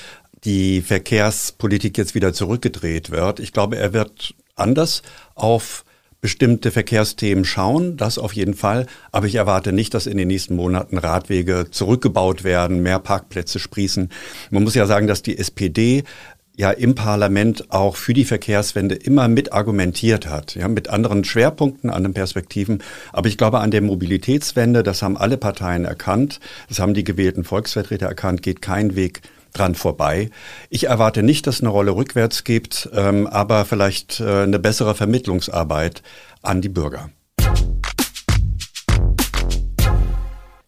die 0.46 0.82
Verkehrspolitik 0.82 1.98
jetzt 1.98 2.16
wieder 2.16 2.34
zurückgedreht 2.34 3.10
wird. 3.10 3.40
Ich 3.40 3.52
glaube, 3.52 3.78
er 3.78 3.94
wird 3.94 4.36
anders 4.56 5.02
auf 5.34 5.84
bestimmte 6.22 6.72
Verkehrsthemen 6.72 7.46
schauen, 7.46 7.98
das 7.98 8.18
auf 8.18 8.34
jeden 8.34 8.56
Fall. 8.56 8.88
Aber 9.12 9.28
ich 9.28 9.36
erwarte 9.36 9.72
nicht, 9.72 9.94
dass 9.94 10.08
in 10.08 10.18
den 10.18 10.28
nächsten 10.28 10.56
Monaten 10.56 10.98
Radwege 10.98 11.68
zurückgebaut 11.70 12.44
werden, 12.44 12.82
mehr 12.82 12.98
Parkplätze 12.98 13.60
sprießen. 13.60 14.10
Man 14.50 14.64
muss 14.64 14.74
ja 14.74 14.88
sagen, 14.88 15.06
dass 15.06 15.22
die 15.22 15.38
SPD 15.38 16.04
ja 16.58 16.72
im 16.72 16.96
Parlament 16.96 17.72
auch 17.72 17.96
für 17.96 18.14
die 18.14 18.26
Verkehrswende 18.26 18.96
immer 18.96 19.28
mit 19.28 19.54
argumentiert 19.54 20.28
hat, 20.28 20.56
ja, 20.56 20.68
mit 20.68 20.88
anderen 20.88 21.26
Schwerpunkten, 21.26 21.90
anderen 21.90 22.14
Perspektiven. 22.14 22.82
Aber 23.12 23.28
ich 23.28 23.38
glaube, 23.38 23.60
an 23.60 23.72
der 23.72 23.82
Mobilitätswende, 23.82 24.82
das 24.82 25.02
haben 25.02 25.18
alle 25.18 25.38
Parteien 25.38 25.86
erkannt, 25.86 26.40
das 26.70 26.80
haben 26.80 26.94
die 26.94 27.04
gewählten 27.04 27.44
Volksvertreter 27.44 28.08
erkannt, 28.08 28.42
geht 28.42 28.62
kein 28.62 28.96
Weg 28.96 29.22
dran 29.58 29.76
vorbei. 29.76 30.30
Ich 30.70 30.86
erwarte 30.86 31.24
nicht, 31.24 31.48
dass 31.48 31.56
es 31.56 31.62
eine 31.62 31.70
Rolle 31.70 31.92
rückwärts 31.92 32.44
gibt, 32.44 32.90
ähm, 32.94 33.28
aber 33.28 33.66
vielleicht 33.66 34.20
äh, 34.20 34.44
eine 34.44 34.60
bessere 34.60 34.96
Vermittlungsarbeit 34.96 36.02
an 36.42 36.62
die 36.62 36.70
Bürger. 36.70 37.10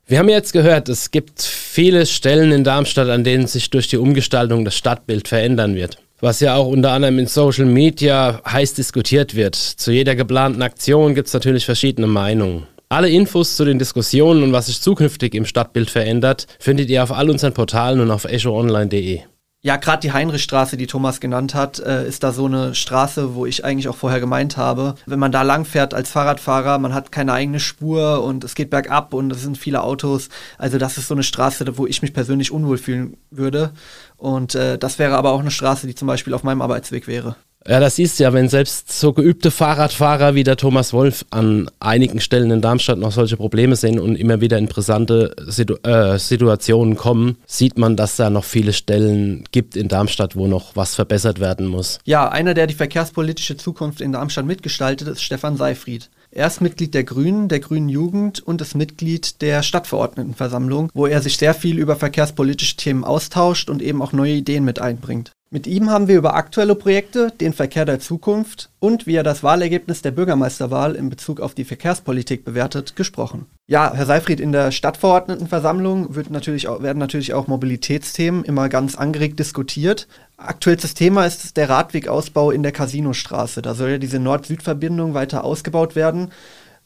Wir 0.10 0.20
haben 0.20 0.30
jetzt 0.30 0.54
gehört, 0.54 0.88
es 0.88 1.12
gibt 1.12 1.42
viele 1.42 2.06
Stellen 2.06 2.54
in 2.54 2.64
Darmstadt, 2.64 3.10
an 3.10 3.26
denen 3.26 3.46
sich 3.46 3.70
durch 3.70 3.90
die 3.90 3.98
Umgestaltung 3.98 4.64
das 4.64 4.76
Stadtbild 4.76 5.28
verändern 5.28 5.76
wird. 5.76 5.98
Was 6.22 6.40
ja 6.40 6.56
auch 6.56 6.68
unter 6.68 6.94
anderem 6.94 7.20
in 7.20 7.28
Social 7.28 7.66
Media 7.66 8.42
heiß 8.50 8.74
diskutiert 8.74 9.36
wird. 9.36 9.56
Zu 9.56 9.92
jeder 9.92 10.16
geplanten 10.16 10.62
Aktion 10.62 11.14
gibt 11.14 11.28
es 11.28 11.34
natürlich 11.34 11.66
verschiedene 11.66 12.08
Meinungen. 12.08 12.66
Alle 12.90 13.10
Infos 13.10 13.58
zu 13.58 13.66
den 13.66 13.80
Diskussionen 13.80 14.44
und 14.44 14.54
was 14.54 14.68
sich 14.68 14.82
zukünftig 14.82 15.36
im 15.36 15.46
Stadtbild 15.46 15.90
verändert, 15.90 16.48
findet 16.58 16.90
ihr 16.90 17.04
auf 17.04 17.12
all 17.12 17.30
unseren 17.30 17.54
Portalen 17.54 18.00
und 18.00 18.12
auf 18.12 18.24
echoonline.de. 18.24 19.24
Ja, 19.62 19.76
gerade 19.76 20.00
die 20.00 20.14
Heinrichstraße, 20.14 20.78
die 20.78 20.88
Thomas 20.88 21.20
genannt 21.20 21.54
hat, 21.54 21.80
äh, 21.80 22.08
ist 22.08 22.24
da 22.24 22.32
so 22.32 22.46
eine 22.46 22.74
Straße, 22.76 23.36
wo 23.36 23.46
ich 23.46 23.66
eigentlich 23.66 23.90
auch 23.90 23.98
vorher 23.98 24.22
gemeint 24.22 24.56
habe. 24.56 24.96
Wenn 25.06 25.20
man 25.20 25.34
da 25.34 25.42
lang 25.42 25.66
fährt 25.66 25.94
als 25.94 26.10
Fahrradfahrer, 26.12 26.78
man 26.78 26.94
hat 26.94 27.12
keine 27.12 27.34
eigene 27.34 27.60
Spur 27.60 28.24
und 28.24 28.46
es 28.46 28.56
geht 28.56 28.70
bergab 28.70 29.14
und 29.14 29.32
es 29.34 29.42
sind 29.42 29.58
viele 29.58 29.84
Autos. 29.84 30.30
Also 30.58 30.78
das 30.78 30.98
ist 30.98 31.10
so 31.10 31.14
eine 31.14 31.24
Straße, 31.24 31.78
wo 31.78 31.88
ich 31.88 32.02
mich 32.02 32.14
persönlich 32.14 32.52
unwohl 32.52 32.78
fühlen 32.78 33.18
würde. 33.32 33.72
Und 34.16 34.56
äh, 34.56 34.78
das 34.78 34.98
wäre 34.98 35.18
aber 35.18 35.34
auch 35.34 35.42
eine 35.42 35.52
Straße, 35.52 35.88
die 35.88 35.96
zum 35.96 36.08
Beispiel 36.08 36.34
auf 36.34 36.44
meinem 36.44 36.62
Arbeitsweg 36.62 37.06
wäre. 37.08 37.36
Ja, 37.68 37.82
das 37.82 37.98
du 37.98 38.04
ja, 38.24 38.32
wenn 38.32 38.48
selbst 38.48 38.98
so 38.98 39.12
geübte 39.12 39.52
Fahrradfahrer 39.52 40.36
wie 40.36 40.46
der 40.46 40.56
Thomas 40.56 40.94
Wolf 40.94 41.26
an 41.32 41.70
einigen 41.82 42.22
Stellen 42.22 42.50
in 42.50 42.62
Darmstadt 42.62 42.98
noch 42.98 43.12
solche 43.12 43.36
Probleme 43.36 43.76
sehen 43.76 44.00
und 44.00 44.16
immer 44.16 44.40
wieder 44.40 44.58
in 44.58 44.68
brisante 44.68 45.36
Situ 45.48 45.76
äh, 45.84 46.18
Situationen 46.18 46.96
kommen, 46.96 47.36
sieht 47.46 47.78
man, 47.78 47.98
dass 47.98 48.16
da 48.16 48.30
noch 48.30 48.46
viele 48.46 48.72
Stellen 48.72 49.44
gibt 49.52 49.76
in 49.76 49.90
Darmstadt, 49.90 50.38
wo 50.38 50.48
noch 50.48 50.78
was 50.78 50.96
verbessert 50.96 51.42
werden 51.42 51.68
muss. 51.68 52.00
Ja, 52.06 52.30
einer, 52.30 52.54
der 52.54 52.68
die 52.68 52.74
verkehrspolitische 52.74 53.58
Zukunft 53.58 54.00
in 54.00 54.14
Darmstadt 54.14 54.46
mitgestaltet, 54.46 55.10
ist 55.10 55.22
Stefan 55.22 55.58
Seifried. 55.58 56.10
Er 56.32 56.48
ist 56.48 56.62
Mitglied 56.62 56.94
der 56.94 57.04
Grünen, 57.04 57.50
der 57.50 57.60
Grünen 57.60 57.90
Jugend 57.90 58.40
und 58.40 58.62
ist 58.62 58.76
Mitglied 58.76 59.42
der 59.42 59.62
Stadtverordnetenversammlung, 59.62 60.90
wo 60.94 61.06
er 61.06 61.22
sich 61.22 61.38
sehr 61.38 61.54
viel 61.54 61.80
über 61.80 61.98
verkehrspolitische 61.98 62.78
Themen 62.78 63.04
austauscht 63.04 63.70
und 63.70 63.82
eben 63.82 64.02
auch 64.02 64.14
neue 64.14 64.34
Ideen 64.34 64.64
mit 64.64 64.80
einbringt. 64.80 65.32
Mit 65.50 65.66
ihm 65.66 65.90
haben 65.90 66.10
wir 66.10 66.18
über 66.18 66.34
aktuelle 66.36 66.76
Projekte, 66.76 67.32
den 67.40 67.54
Verkehr 67.54 67.86
der 67.86 68.02
Zukunft 68.02 68.70
und 68.80 69.08
wie 69.08 69.16
er 69.16 69.24
das 69.24 69.44
Wahlergebnis 69.44 70.02
der 70.02 70.12
Bürgermeisterwahl 70.12 70.94
in 70.94 71.10
Bezug 71.10 71.40
auf 71.40 71.54
die 71.54 71.64
Verkehrspolitik 71.64 72.44
bewertet, 72.44 72.98
gesprochen. 72.98 73.46
Ja, 73.66 73.94
Herr 73.94 74.06
Seifried, 74.06 74.42
in 74.42 74.52
der 74.52 74.72
Stadtverordnetenversammlung 74.72 76.16
wird 76.16 76.32
natürlich 76.32 76.68
auch, 76.68 76.82
werden 76.84 77.00
natürlich 77.00 77.34
auch 77.34 77.48
Mobilitätsthemen 77.48 78.44
immer 78.44 78.68
ganz 78.68 78.96
angeregt 78.96 79.40
diskutiert. 79.40 80.10
Aktuellstes 80.36 80.96
Thema 80.96 81.26
ist 81.26 81.56
der 81.56 81.70
Radwegausbau 81.70 82.52
in 82.52 82.62
der 82.62 82.74
Casinostraße. 82.74 83.62
Da 83.62 83.74
soll 83.74 83.92
ja 83.92 83.98
diese 84.00 84.20
Nord-Süd-Verbindung 84.20 85.14
weiter 85.14 85.46
ausgebaut 85.46 85.96
werden. 85.96 86.34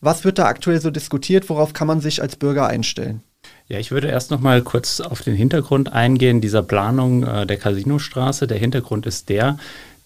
Was 0.01 0.23
wird 0.23 0.37
da 0.37 0.45
aktuell 0.45 0.79
so 0.79 0.91
diskutiert? 0.91 1.49
Worauf 1.49 1.73
kann 1.73 1.87
man 1.87 1.99
sich 1.99 2.21
als 2.21 2.35
Bürger 2.35 2.67
einstellen? 2.67 3.23
Ja, 3.71 3.79
ich 3.79 3.91
würde 3.91 4.09
erst 4.09 4.31
noch 4.31 4.41
mal 4.41 4.61
kurz 4.63 4.99
auf 4.99 5.21
den 5.21 5.33
Hintergrund 5.33 5.93
eingehen 5.93 6.41
dieser 6.41 6.61
Planung 6.61 7.23
äh, 7.23 7.47
der 7.47 7.55
Casinostraße. 7.55 8.45
Der 8.45 8.57
Hintergrund 8.57 9.05
ist 9.05 9.29
der, 9.29 9.57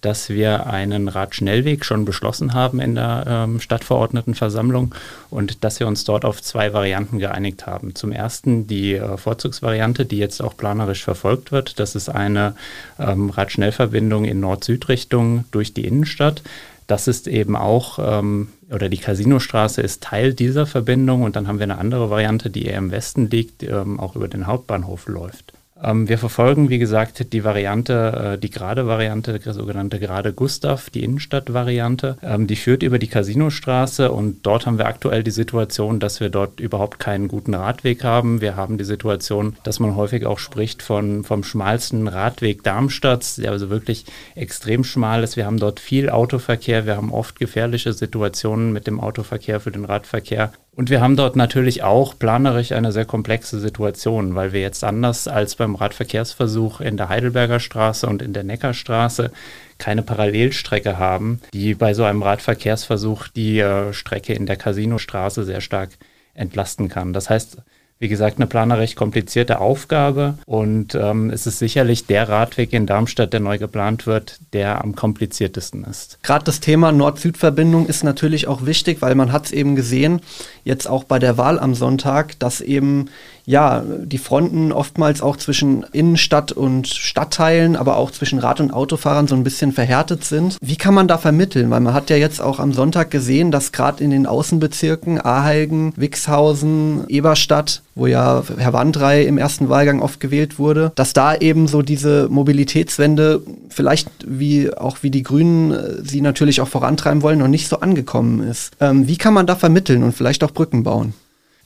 dass 0.02 0.30
wir 0.30 0.68
einen 0.68 1.08
Radschnellweg 1.08 1.84
schon 1.84 2.06
beschlossen 2.06 2.54
haben 2.54 2.80
in 2.80 2.94
der 2.94 3.26
ähm, 3.28 3.60
Stadtverordnetenversammlung 3.60 4.94
und 5.32 5.64
dass 5.64 5.80
wir 5.80 5.88
uns 5.88 6.04
dort 6.04 6.26
auf 6.26 6.44
zwei 6.44 6.74
Varianten 6.74 7.18
geeinigt 7.18 7.66
haben. 7.66 7.96
Zum 7.96 8.12
ersten 8.12 8.68
die 8.68 8.94
äh, 8.94 9.18
Vorzugsvariante, 9.18 10.06
die 10.06 10.20
jetzt 10.20 10.44
auch 10.44 10.56
planerisch 10.56 11.04
verfolgt 11.04 11.52
wird. 11.52 11.80
Das 11.80 11.96
ist 11.96 12.08
eine 12.08 12.54
ähm, 13.00 13.32
Radschnellverbindung 13.32 14.26
in 14.26 14.42
Nord-Süd-Richtung 14.42 15.46
durch 15.50 15.74
die 15.74 15.88
Innenstadt. 15.88 16.44
Das 16.86 17.08
ist 17.08 17.28
eben 17.28 17.56
auch, 17.56 17.98
ähm, 18.00 18.50
oder 18.72 18.90
die 18.90 18.98
Casinostraße 18.98 19.82
ist 19.82 20.04
Teil 20.04 20.34
dieser 20.34 20.66
Verbindung 20.66 21.24
und 21.24 21.36
dann 21.36 21.48
haben 21.48 21.60
wir 21.60 21.66
eine 21.66 21.78
andere 21.78 22.10
Variante, 22.10 22.50
die 22.50 22.66
eher 22.66 22.78
im 22.78 22.92
Westen 22.92 23.30
liegt, 23.30 23.64
ähm, 23.64 24.00
auch 24.00 24.16
über 24.16 24.28
den 24.28 24.48
Hauptbahnhof 24.48 25.08
läuft. 25.08 25.54
Ähm, 25.84 26.08
wir 26.08 26.18
verfolgen, 26.18 26.70
wie 26.70 26.78
gesagt, 26.78 27.34
die 27.34 27.44
Variante, 27.44 28.36
äh, 28.36 28.38
die 28.38 28.50
gerade 28.50 28.88
Variante, 28.88 29.38
die 29.38 29.52
sogenannte 29.52 30.00
gerade 30.00 30.32
Gustav, 30.32 30.90
die 30.90 31.04
Innenstadtvariante. 31.04 32.18
Ähm, 32.24 32.48
die 32.48 32.56
führt 32.56 32.82
über 32.82 32.98
die 32.98 33.08
Casinostraße 33.08 34.10
und 34.10 34.46
dort 34.46 34.66
haben 34.66 34.78
wir 34.78 34.86
aktuell 34.86 35.22
die 35.22 35.32
Situation, 35.32 36.00
dass 36.00 36.22
wir 36.22 36.30
dort 36.30 36.62
überhaupt 36.62 37.00
keinen 37.00 37.28
guten 37.28 37.54
Radweg 37.54 38.06
haben. 38.06 38.40
Wir 38.40 38.56
haben 38.56 38.78
die 38.78 38.86
Situation, 38.86 39.58
dass 39.64 39.82
man 39.82 39.98
häufig 39.98 40.26
auch 40.26 40.40
spricht 40.40 40.82
von, 40.82 41.26
vom 41.26 41.44
schmalsten 41.44 42.08
Radweg 42.08 42.64
Darmstadts, 42.64 43.36
der 43.36 43.52
also 43.52 43.70
wirklich 43.70 44.06
extrem 44.36 44.86
schmal 44.86 45.24
ist. 45.24 45.36
Wir 45.36 45.46
haben 45.46 45.60
dort 45.60 45.82
viel 45.82 46.10
Autoverkehr, 46.10 46.86
wir 46.86 46.96
haben 46.96 47.12
oft 47.12 47.38
gefährliche 47.38 47.92
Situationen 47.92 48.72
mit 48.72 48.88
dem 48.88 49.02
Autoverkehr 49.02 49.60
für 49.60 49.72
den 49.72 49.84
Radverkehr. 49.84 50.54
Und 50.76 50.90
wir 50.90 51.00
haben 51.00 51.16
dort 51.16 51.38
natürlich 51.38 51.84
auch 51.84 52.20
planerisch 52.20 52.74
eine 52.74 52.92
sehr 52.92 53.06
komplexe 53.06 53.62
Situation, 53.62 54.36
weil 54.36 54.52
wir 54.52 54.60
jetzt 54.60 54.84
anders 54.84 55.28
als 55.28 55.56
beim 55.56 55.65
Radverkehrsversuch 55.74 56.82
in 56.82 56.98
der 56.98 57.10
Heidelberger 57.10 57.60
Straße 57.60 58.06
und 58.06 58.22
in 58.22 58.34
der 58.34 58.44
Neckarstraße 58.44 59.32
keine 59.80 60.04
Parallelstrecke 60.04 61.00
haben, 61.00 61.42
die 61.54 61.74
bei 61.74 61.96
so 61.96 62.04
einem 62.04 62.22
Radverkehrsversuch 62.22 63.30
die 63.30 63.60
äh, 63.60 63.92
Strecke 63.94 64.34
in 64.34 64.46
der 64.46 64.58
Casinostraße 64.58 65.44
sehr 65.44 65.62
stark 65.62 65.90
entlasten 66.36 66.90
kann. 66.90 67.14
Das 67.14 67.30
heißt, 67.30 67.58
wie 67.98 68.10
gesagt, 68.10 68.38
eine 68.38 68.48
planerisch 68.48 68.96
komplizierte 68.96 69.62
Aufgabe 69.62 70.38
und 70.46 70.96
ähm, 70.96 71.30
es 71.30 71.48
ist 71.48 71.60
sicherlich 71.60 72.06
der 72.06 72.28
Radweg 72.28 72.74
in 72.74 72.86
Darmstadt, 72.86 73.32
der 73.32 73.40
neu 73.40 73.58
geplant 73.58 74.06
wird, 74.06 74.40
der 74.52 74.84
am 74.84 74.96
kompliziertesten 74.96 75.86
ist. 75.86 76.20
Gerade 76.22 76.44
das 76.44 76.60
Thema 76.60 76.92
Nord-Süd-Verbindung 76.92 77.88
ist 77.88 78.04
natürlich 78.04 78.48
auch 78.48 78.66
wichtig, 78.66 79.02
weil 79.02 79.16
man 79.16 79.32
hat 79.32 79.46
es 79.46 79.52
eben 79.54 79.78
gesehen, 79.78 80.20
jetzt 80.66 80.90
auch 80.90 81.06
bei 81.06 81.20
der 81.20 81.38
Wahl 81.38 81.58
am 81.58 81.74
Sonntag, 81.74 82.38
dass 82.40 82.60
eben 82.60 83.10
ja, 83.46 83.84
die 84.04 84.18
Fronten 84.18 84.72
oftmals 84.72 85.22
auch 85.22 85.38
zwischen 85.38 85.86
Innenstadt 85.92 86.52
und 86.52 86.88
Stadtteilen, 86.88 87.76
aber 87.76 87.98
auch 87.98 88.12
zwischen 88.12 88.40
Rad- 88.40 88.60
und 88.60 88.72
Autofahrern 88.72 89.28
so 89.28 89.36
ein 89.36 89.44
bisschen 89.44 89.72
verhärtet 89.72 90.24
sind. 90.24 90.58
Wie 90.62 90.76
kann 90.76 90.94
man 90.94 91.08
da 91.08 91.18
vermitteln? 91.18 91.70
Weil 91.70 91.80
man 91.80 91.94
hat 91.94 92.10
ja 92.10 92.16
jetzt 92.16 92.42
auch 92.42 92.60
am 92.60 92.74
Sonntag 92.74 93.12
gesehen, 93.12 93.52
dass 93.52 93.72
gerade 93.72 94.04
in 94.04 94.10
den 94.10 94.26
Außenbezirken 94.26 95.22
Aheigen, 95.24 95.94
Wixhausen, 95.96 97.08
Eberstadt, 97.08 97.82
wo 97.94 98.08
ja 98.08 98.44
Herr 98.58 98.74
Wandrei 98.74 99.24
im 99.24 99.38
ersten 99.38 99.70
Wahlgang 99.70 100.02
oft 100.02 100.20
gewählt 100.20 100.58
wurde, 100.58 100.92
dass 100.96 101.14
da 101.14 101.36
eben 101.36 101.68
so 101.68 101.82
diese 101.82 102.28
Mobilitätswende 102.30 103.42
vielleicht 103.70 104.10
wie 104.26 104.76
auch 104.76 104.98
wie 105.02 105.12
die 105.12 105.24
Grünen 105.24 105.72
äh, 105.72 106.04
sie 106.04 106.22
natürlich 106.22 106.62
auch 106.62 106.68
vorantreiben 106.68 107.22
wollen, 107.22 107.40
noch 107.40 107.48
nicht 107.48 107.70
so 107.70 107.80
angekommen 107.80 108.42
ist. 108.42 108.74
Ähm, 108.82 109.08
wie 109.08 109.18
kann 109.18 109.34
man 109.34 109.48
da 109.48 109.56
vermitteln 109.56 110.04
und 110.04 110.14
vielleicht 110.14 110.44
auch 110.44 110.52
Brücken 110.52 110.84
bauen? 110.84 111.14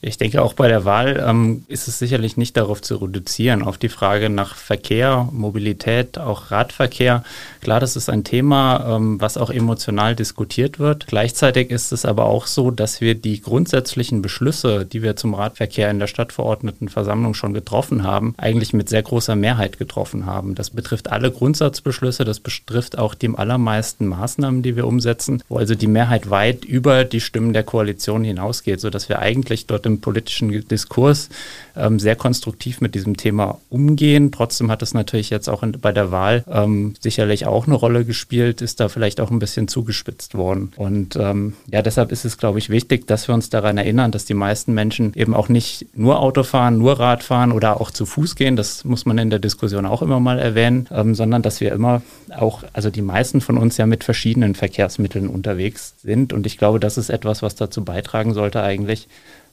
Ich 0.02 0.16
denke, 0.16 0.40
auch 0.40 0.54
bei 0.54 0.66
der 0.66 0.86
Wahl 0.86 1.22
ähm, 1.26 1.64
ist 1.68 1.86
es 1.86 1.98
sicherlich 1.98 2.38
nicht 2.38 2.56
darauf 2.56 2.80
zu 2.80 2.96
reduzieren, 2.96 3.62
auf 3.62 3.76
die 3.76 3.90
Frage 3.90 4.30
nach 4.30 4.56
Verkehr, 4.56 5.28
Mobilität, 5.30 6.18
auch 6.18 6.50
Radverkehr. 6.50 7.22
Klar, 7.60 7.80
das 7.80 7.96
ist 7.96 8.08
ein 8.08 8.24
Thema, 8.24 8.96
ähm, 8.96 9.20
was 9.20 9.36
auch 9.36 9.50
emotional 9.50 10.16
diskutiert 10.16 10.78
wird. 10.78 11.06
Gleichzeitig 11.06 11.70
ist 11.70 11.92
es 11.92 12.06
aber 12.06 12.24
auch 12.24 12.46
so, 12.46 12.70
dass 12.70 13.02
wir 13.02 13.14
die 13.14 13.42
grundsätzlichen 13.42 14.22
Beschlüsse, 14.22 14.86
die 14.86 15.02
wir 15.02 15.16
zum 15.16 15.34
Radverkehr 15.34 15.90
in 15.90 15.98
der 15.98 16.06
Stadtverordnetenversammlung 16.06 17.34
schon 17.34 17.52
getroffen 17.52 18.02
haben, 18.02 18.34
eigentlich 18.38 18.72
mit 18.72 18.88
sehr 18.88 19.02
großer 19.02 19.36
Mehrheit 19.36 19.76
getroffen 19.76 20.24
haben. 20.24 20.54
Das 20.54 20.70
betrifft 20.70 21.12
alle 21.12 21.30
Grundsatzbeschlüsse, 21.30 22.24
das 22.24 22.40
betrifft 22.40 22.96
auch 22.96 23.14
die 23.14 23.28
allermeisten 23.34 24.06
Maßnahmen, 24.06 24.62
die 24.62 24.76
wir 24.76 24.86
umsetzen, 24.86 25.42
wo 25.50 25.58
also 25.58 25.74
die 25.74 25.86
Mehrheit 25.86 26.30
weit 26.30 26.64
über 26.64 27.04
die 27.04 27.20
Stimmen 27.20 27.52
der 27.52 27.64
Koalition 27.64 28.24
hinausgeht, 28.24 28.80
sodass 28.80 29.10
wir 29.10 29.18
eigentlich 29.18 29.66
dort 29.66 29.89
im 29.90 30.00
politischen 30.00 30.66
Diskurs 30.68 31.28
ähm, 31.76 31.98
sehr 31.98 32.16
konstruktiv 32.16 32.80
mit 32.80 32.94
diesem 32.94 33.16
Thema 33.16 33.58
umgehen. 33.68 34.32
Trotzdem 34.32 34.70
hat 34.70 34.82
es 34.82 34.94
natürlich 34.94 35.30
jetzt 35.30 35.48
auch 35.48 35.62
in, 35.62 35.72
bei 35.72 35.92
der 35.92 36.10
Wahl 36.10 36.44
ähm, 36.50 36.94
sicherlich 37.00 37.46
auch 37.46 37.66
eine 37.66 37.76
Rolle 37.76 38.04
gespielt, 38.04 38.62
ist 38.62 38.80
da 38.80 38.88
vielleicht 38.88 39.20
auch 39.20 39.30
ein 39.30 39.38
bisschen 39.38 39.68
zugespitzt 39.68 40.34
worden. 40.34 40.72
Und 40.76 41.16
ähm, 41.16 41.54
ja, 41.70 41.82
deshalb 41.82 42.12
ist 42.12 42.24
es, 42.24 42.38
glaube 42.38 42.58
ich, 42.58 42.70
wichtig, 42.70 43.06
dass 43.06 43.28
wir 43.28 43.34
uns 43.34 43.50
daran 43.50 43.78
erinnern, 43.78 44.10
dass 44.10 44.24
die 44.24 44.34
meisten 44.34 44.74
Menschen 44.74 45.12
eben 45.14 45.34
auch 45.34 45.48
nicht 45.48 45.86
nur 45.94 46.20
Auto 46.20 46.42
fahren, 46.42 46.78
nur 46.78 46.98
Rad 46.98 47.22
fahren 47.22 47.52
oder 47.52 47.80
auch 47.80 47.90
zu 47.90 48.06
Fuß 48.06 48.36
gehen. 48.36 48.56
Das 48.56 48.84
muss 48.84 49.06
man 49.06 49.18
in 49.18 49.30
der 49.30 49.38
Diskussion 49.38 49.86
auch 49.86 50.02
immer 50.02 50.20
mal 50.20 50.38
erwähnen, 50.38 50.86
ähm, 50.90 51.14
sondern 51.14 51.42
dass 51.42 51.60
wir 51.60 51.72
immer 51.72 52.02
auch, 52.36 52.62
also 52.72 52.90
die 52.90 53.02
meisten 53.02 53.40
von 53.40 53.56
uns 53.56 53.76
ja 53.76 53.86
mit 53.86 54.04
verschiedenen 54.04 54.54
Verkehrsmitteln 54.54 55.28
unterwegs 55.28 55.94
sind. 56.02 56.32
Und 56.32 56.46
ich 56.46 56.58
glaube, 56.58 56.80
das 56.80 56.98
ist 56.98 57.10
etwas, 57.10 57.42
was 57.42 57.54
dazu 57.54 57.84
beitragen 57.84 58.34
sollte, 58.34 58.62
eigentlich 58.62 59.08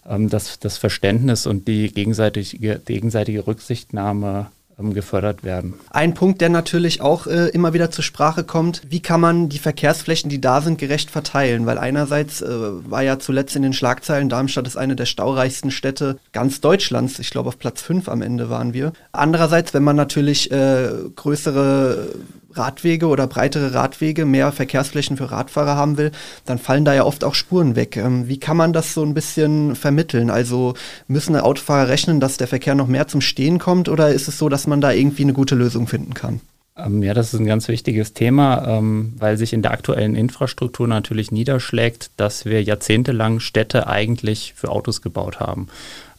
ähm, 0.07 0.29
dass 0.29 0.59
das 0.59 0.77
Verständnis 0.77 1.45
und 1.45 1.67
die 1.67 1.91
gegenseitige, 1.91 2.79
gegenseitige 2.79 3.45
Rücksichtnahme 3.45 4.47
ähm, 4.79 4.93
gefördert 4.93 5.43
werden. 5.43 5.73
Ein 5.89 6.13
Punkt, 6.13 6.39
der 6.39 6.49
natürlich 6.49 7.01
auch 7.01 7.25
äh, 7.25 7.47
immer 7.49 7.73
wieder 7.73 7.89
zur 7.89 8.03
Sprache 8.03 8.43
kommt, 8.43 8.83
wie 8.87 8.99
kann 8.99 9.19
man 9.19 9.49
die 9.49 9.57
Verkehrsflächen, 9.57 10.29
die 10.29 10.39
da 10.39 10.61
sind, 10.61 10.77
gerecht 10.77 11.09
verteilen? 11.09 11.65
Weil 11.65 11.79
einerseits 11.79 12.41
äh, 12.41 12.47
war 12.47 13.01
ja 13.01 13.17
zuletzt 13.17 13.55
in 13.55 13.63
den 13.63 13.73
Schlagzeilen, 13.73 14.29
Darmstadt 14.29 14.67
ist 14.67 14.77
eine 14.77 14.95
der 14.95 15.07
staureichsten 15.07 15.71
Städte 15.71 16.19
ganz 16.31 16.61
Deutschlands. 16.61 17.17
Ich 17.17 17.31
glaube, 17.31 17.49
auf 17.49 17.57
Platz 17.57 17.81
5 17.81 18.07
am 18.07 18.21
Ende 18.21 18.51
waren 18.51 18.73
wir. 18.73 18.93
Andererseits, 19.11 19.73
wenn 19.73 19.83
man 19.83 19.95
natürlich 19.95 20.51
äh, 20.51 20.89
größere 21.15 22.09
Radwege 22.57 23.07
oder 23.07 23.27
breitere 23.27 23.73
Radwege, 23.73 24.25
mehr 24.25 24.51
Verkehrsflächen 24.51 25.17
für 25.17 25.31
Radfahrer 25.31 25.75
haben 25.75 25.97
will, 25.97 26.11
dann 26.45 26.57
fallen 26.57 26.85
da 26.85 26.93
ja 26.93 27.03
oft 27.03 27.23
auch 27.23 27.35
Spuren 27.35 27.75
weg. 27.75 27.97
Ähm, 27.97 28.27
wie 28.27 28.39
kann 28.39 28.57
man 28.57 28.73
das 28.73 28.93
so 28.93 29.03
ein 29.03 29.13
bisschen 29.13 29.75
vermitteln? 29.75 30.29
Also 30.29 30.73
müssen 31.07 31.35
Autofahrer 31.35 31.89
rechnen, 31.89 32.19
dass 32.19 32.37
der 32.37 32.47
Verkehr 32.47 32.75
noch 32.75 32.87
mehr 32.87 33.07
zum 33.07 33.21
Stehen 33.21 33.59
kommt 33.59 33.89
oder 33.89 34.09
ist 34.09 34.27
es 34.27 34.37
so, 34.37 34.49
dass 34.49 34.67
man 34.67 34.81
da 34.81 34.91
irgendwie 34.91 35.23
eine 35.23 35.33
gute 35.33 35.55
Lösung 35.55 35.87
finden 35.87 36.13
kann? 36.13 36.41
Ähm, 36.77 37.01
ja, 37.01 37.13
das 37.13 37.33
ist 37.33 37.39
ein 37.39 37.45
ganz 37.45 37.67
wichtiges 37.67 38.13
Thema, 38.13 38.77
ähm, 38.77 39.13
weil 39.17 39.37
sich 39.37 39.53
in 39.53 39.61
der 39.61 39.71
aktuellen 39.71 40.15
Infrastruktur 40.15 40.87
natürlich 40.87 41.31
niederschlägt, 41.31 42.11
dass 42.17 42.45
wir 42.45 42.61
jahrzehntelang 42.61 43.39
Städte 43.39 43.87
eigentlich 43.87 44.53
für 44.55 44.69
Autos 44.69 45.01
gebaut 45.01 45.39
haben. 45.39 45.67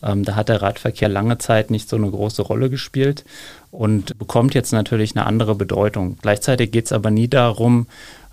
Ähm, 0.02 0.24
da 0.24 0.36
hat 0.36 0.48
der 0.48 0.62
Radverkehr 0.62 1.08
lange 1.08 1.38
Zeit 1.38 1.70
nicht 1.70 1.88
so 1.88 1.96
eine 1.96 2.10
große 2.10 2.42
Rolle 2.42 2.70
gespielt 2.70 3.24
und 3.70 4.18
bekommt 4.18 4.54
jetzt 4.54 4.72
natürlich 4.72 5.16
eine 5.16 5.26
andere 5.26 5.54
Bedeutung. 5.54 6.18
Gleichzeitig 6.22 6.70
geht 6.70 6.86
es 6.86 6.92
aber 6.92 7.10
nie 7.10 7.28
darum, 7.28 7.86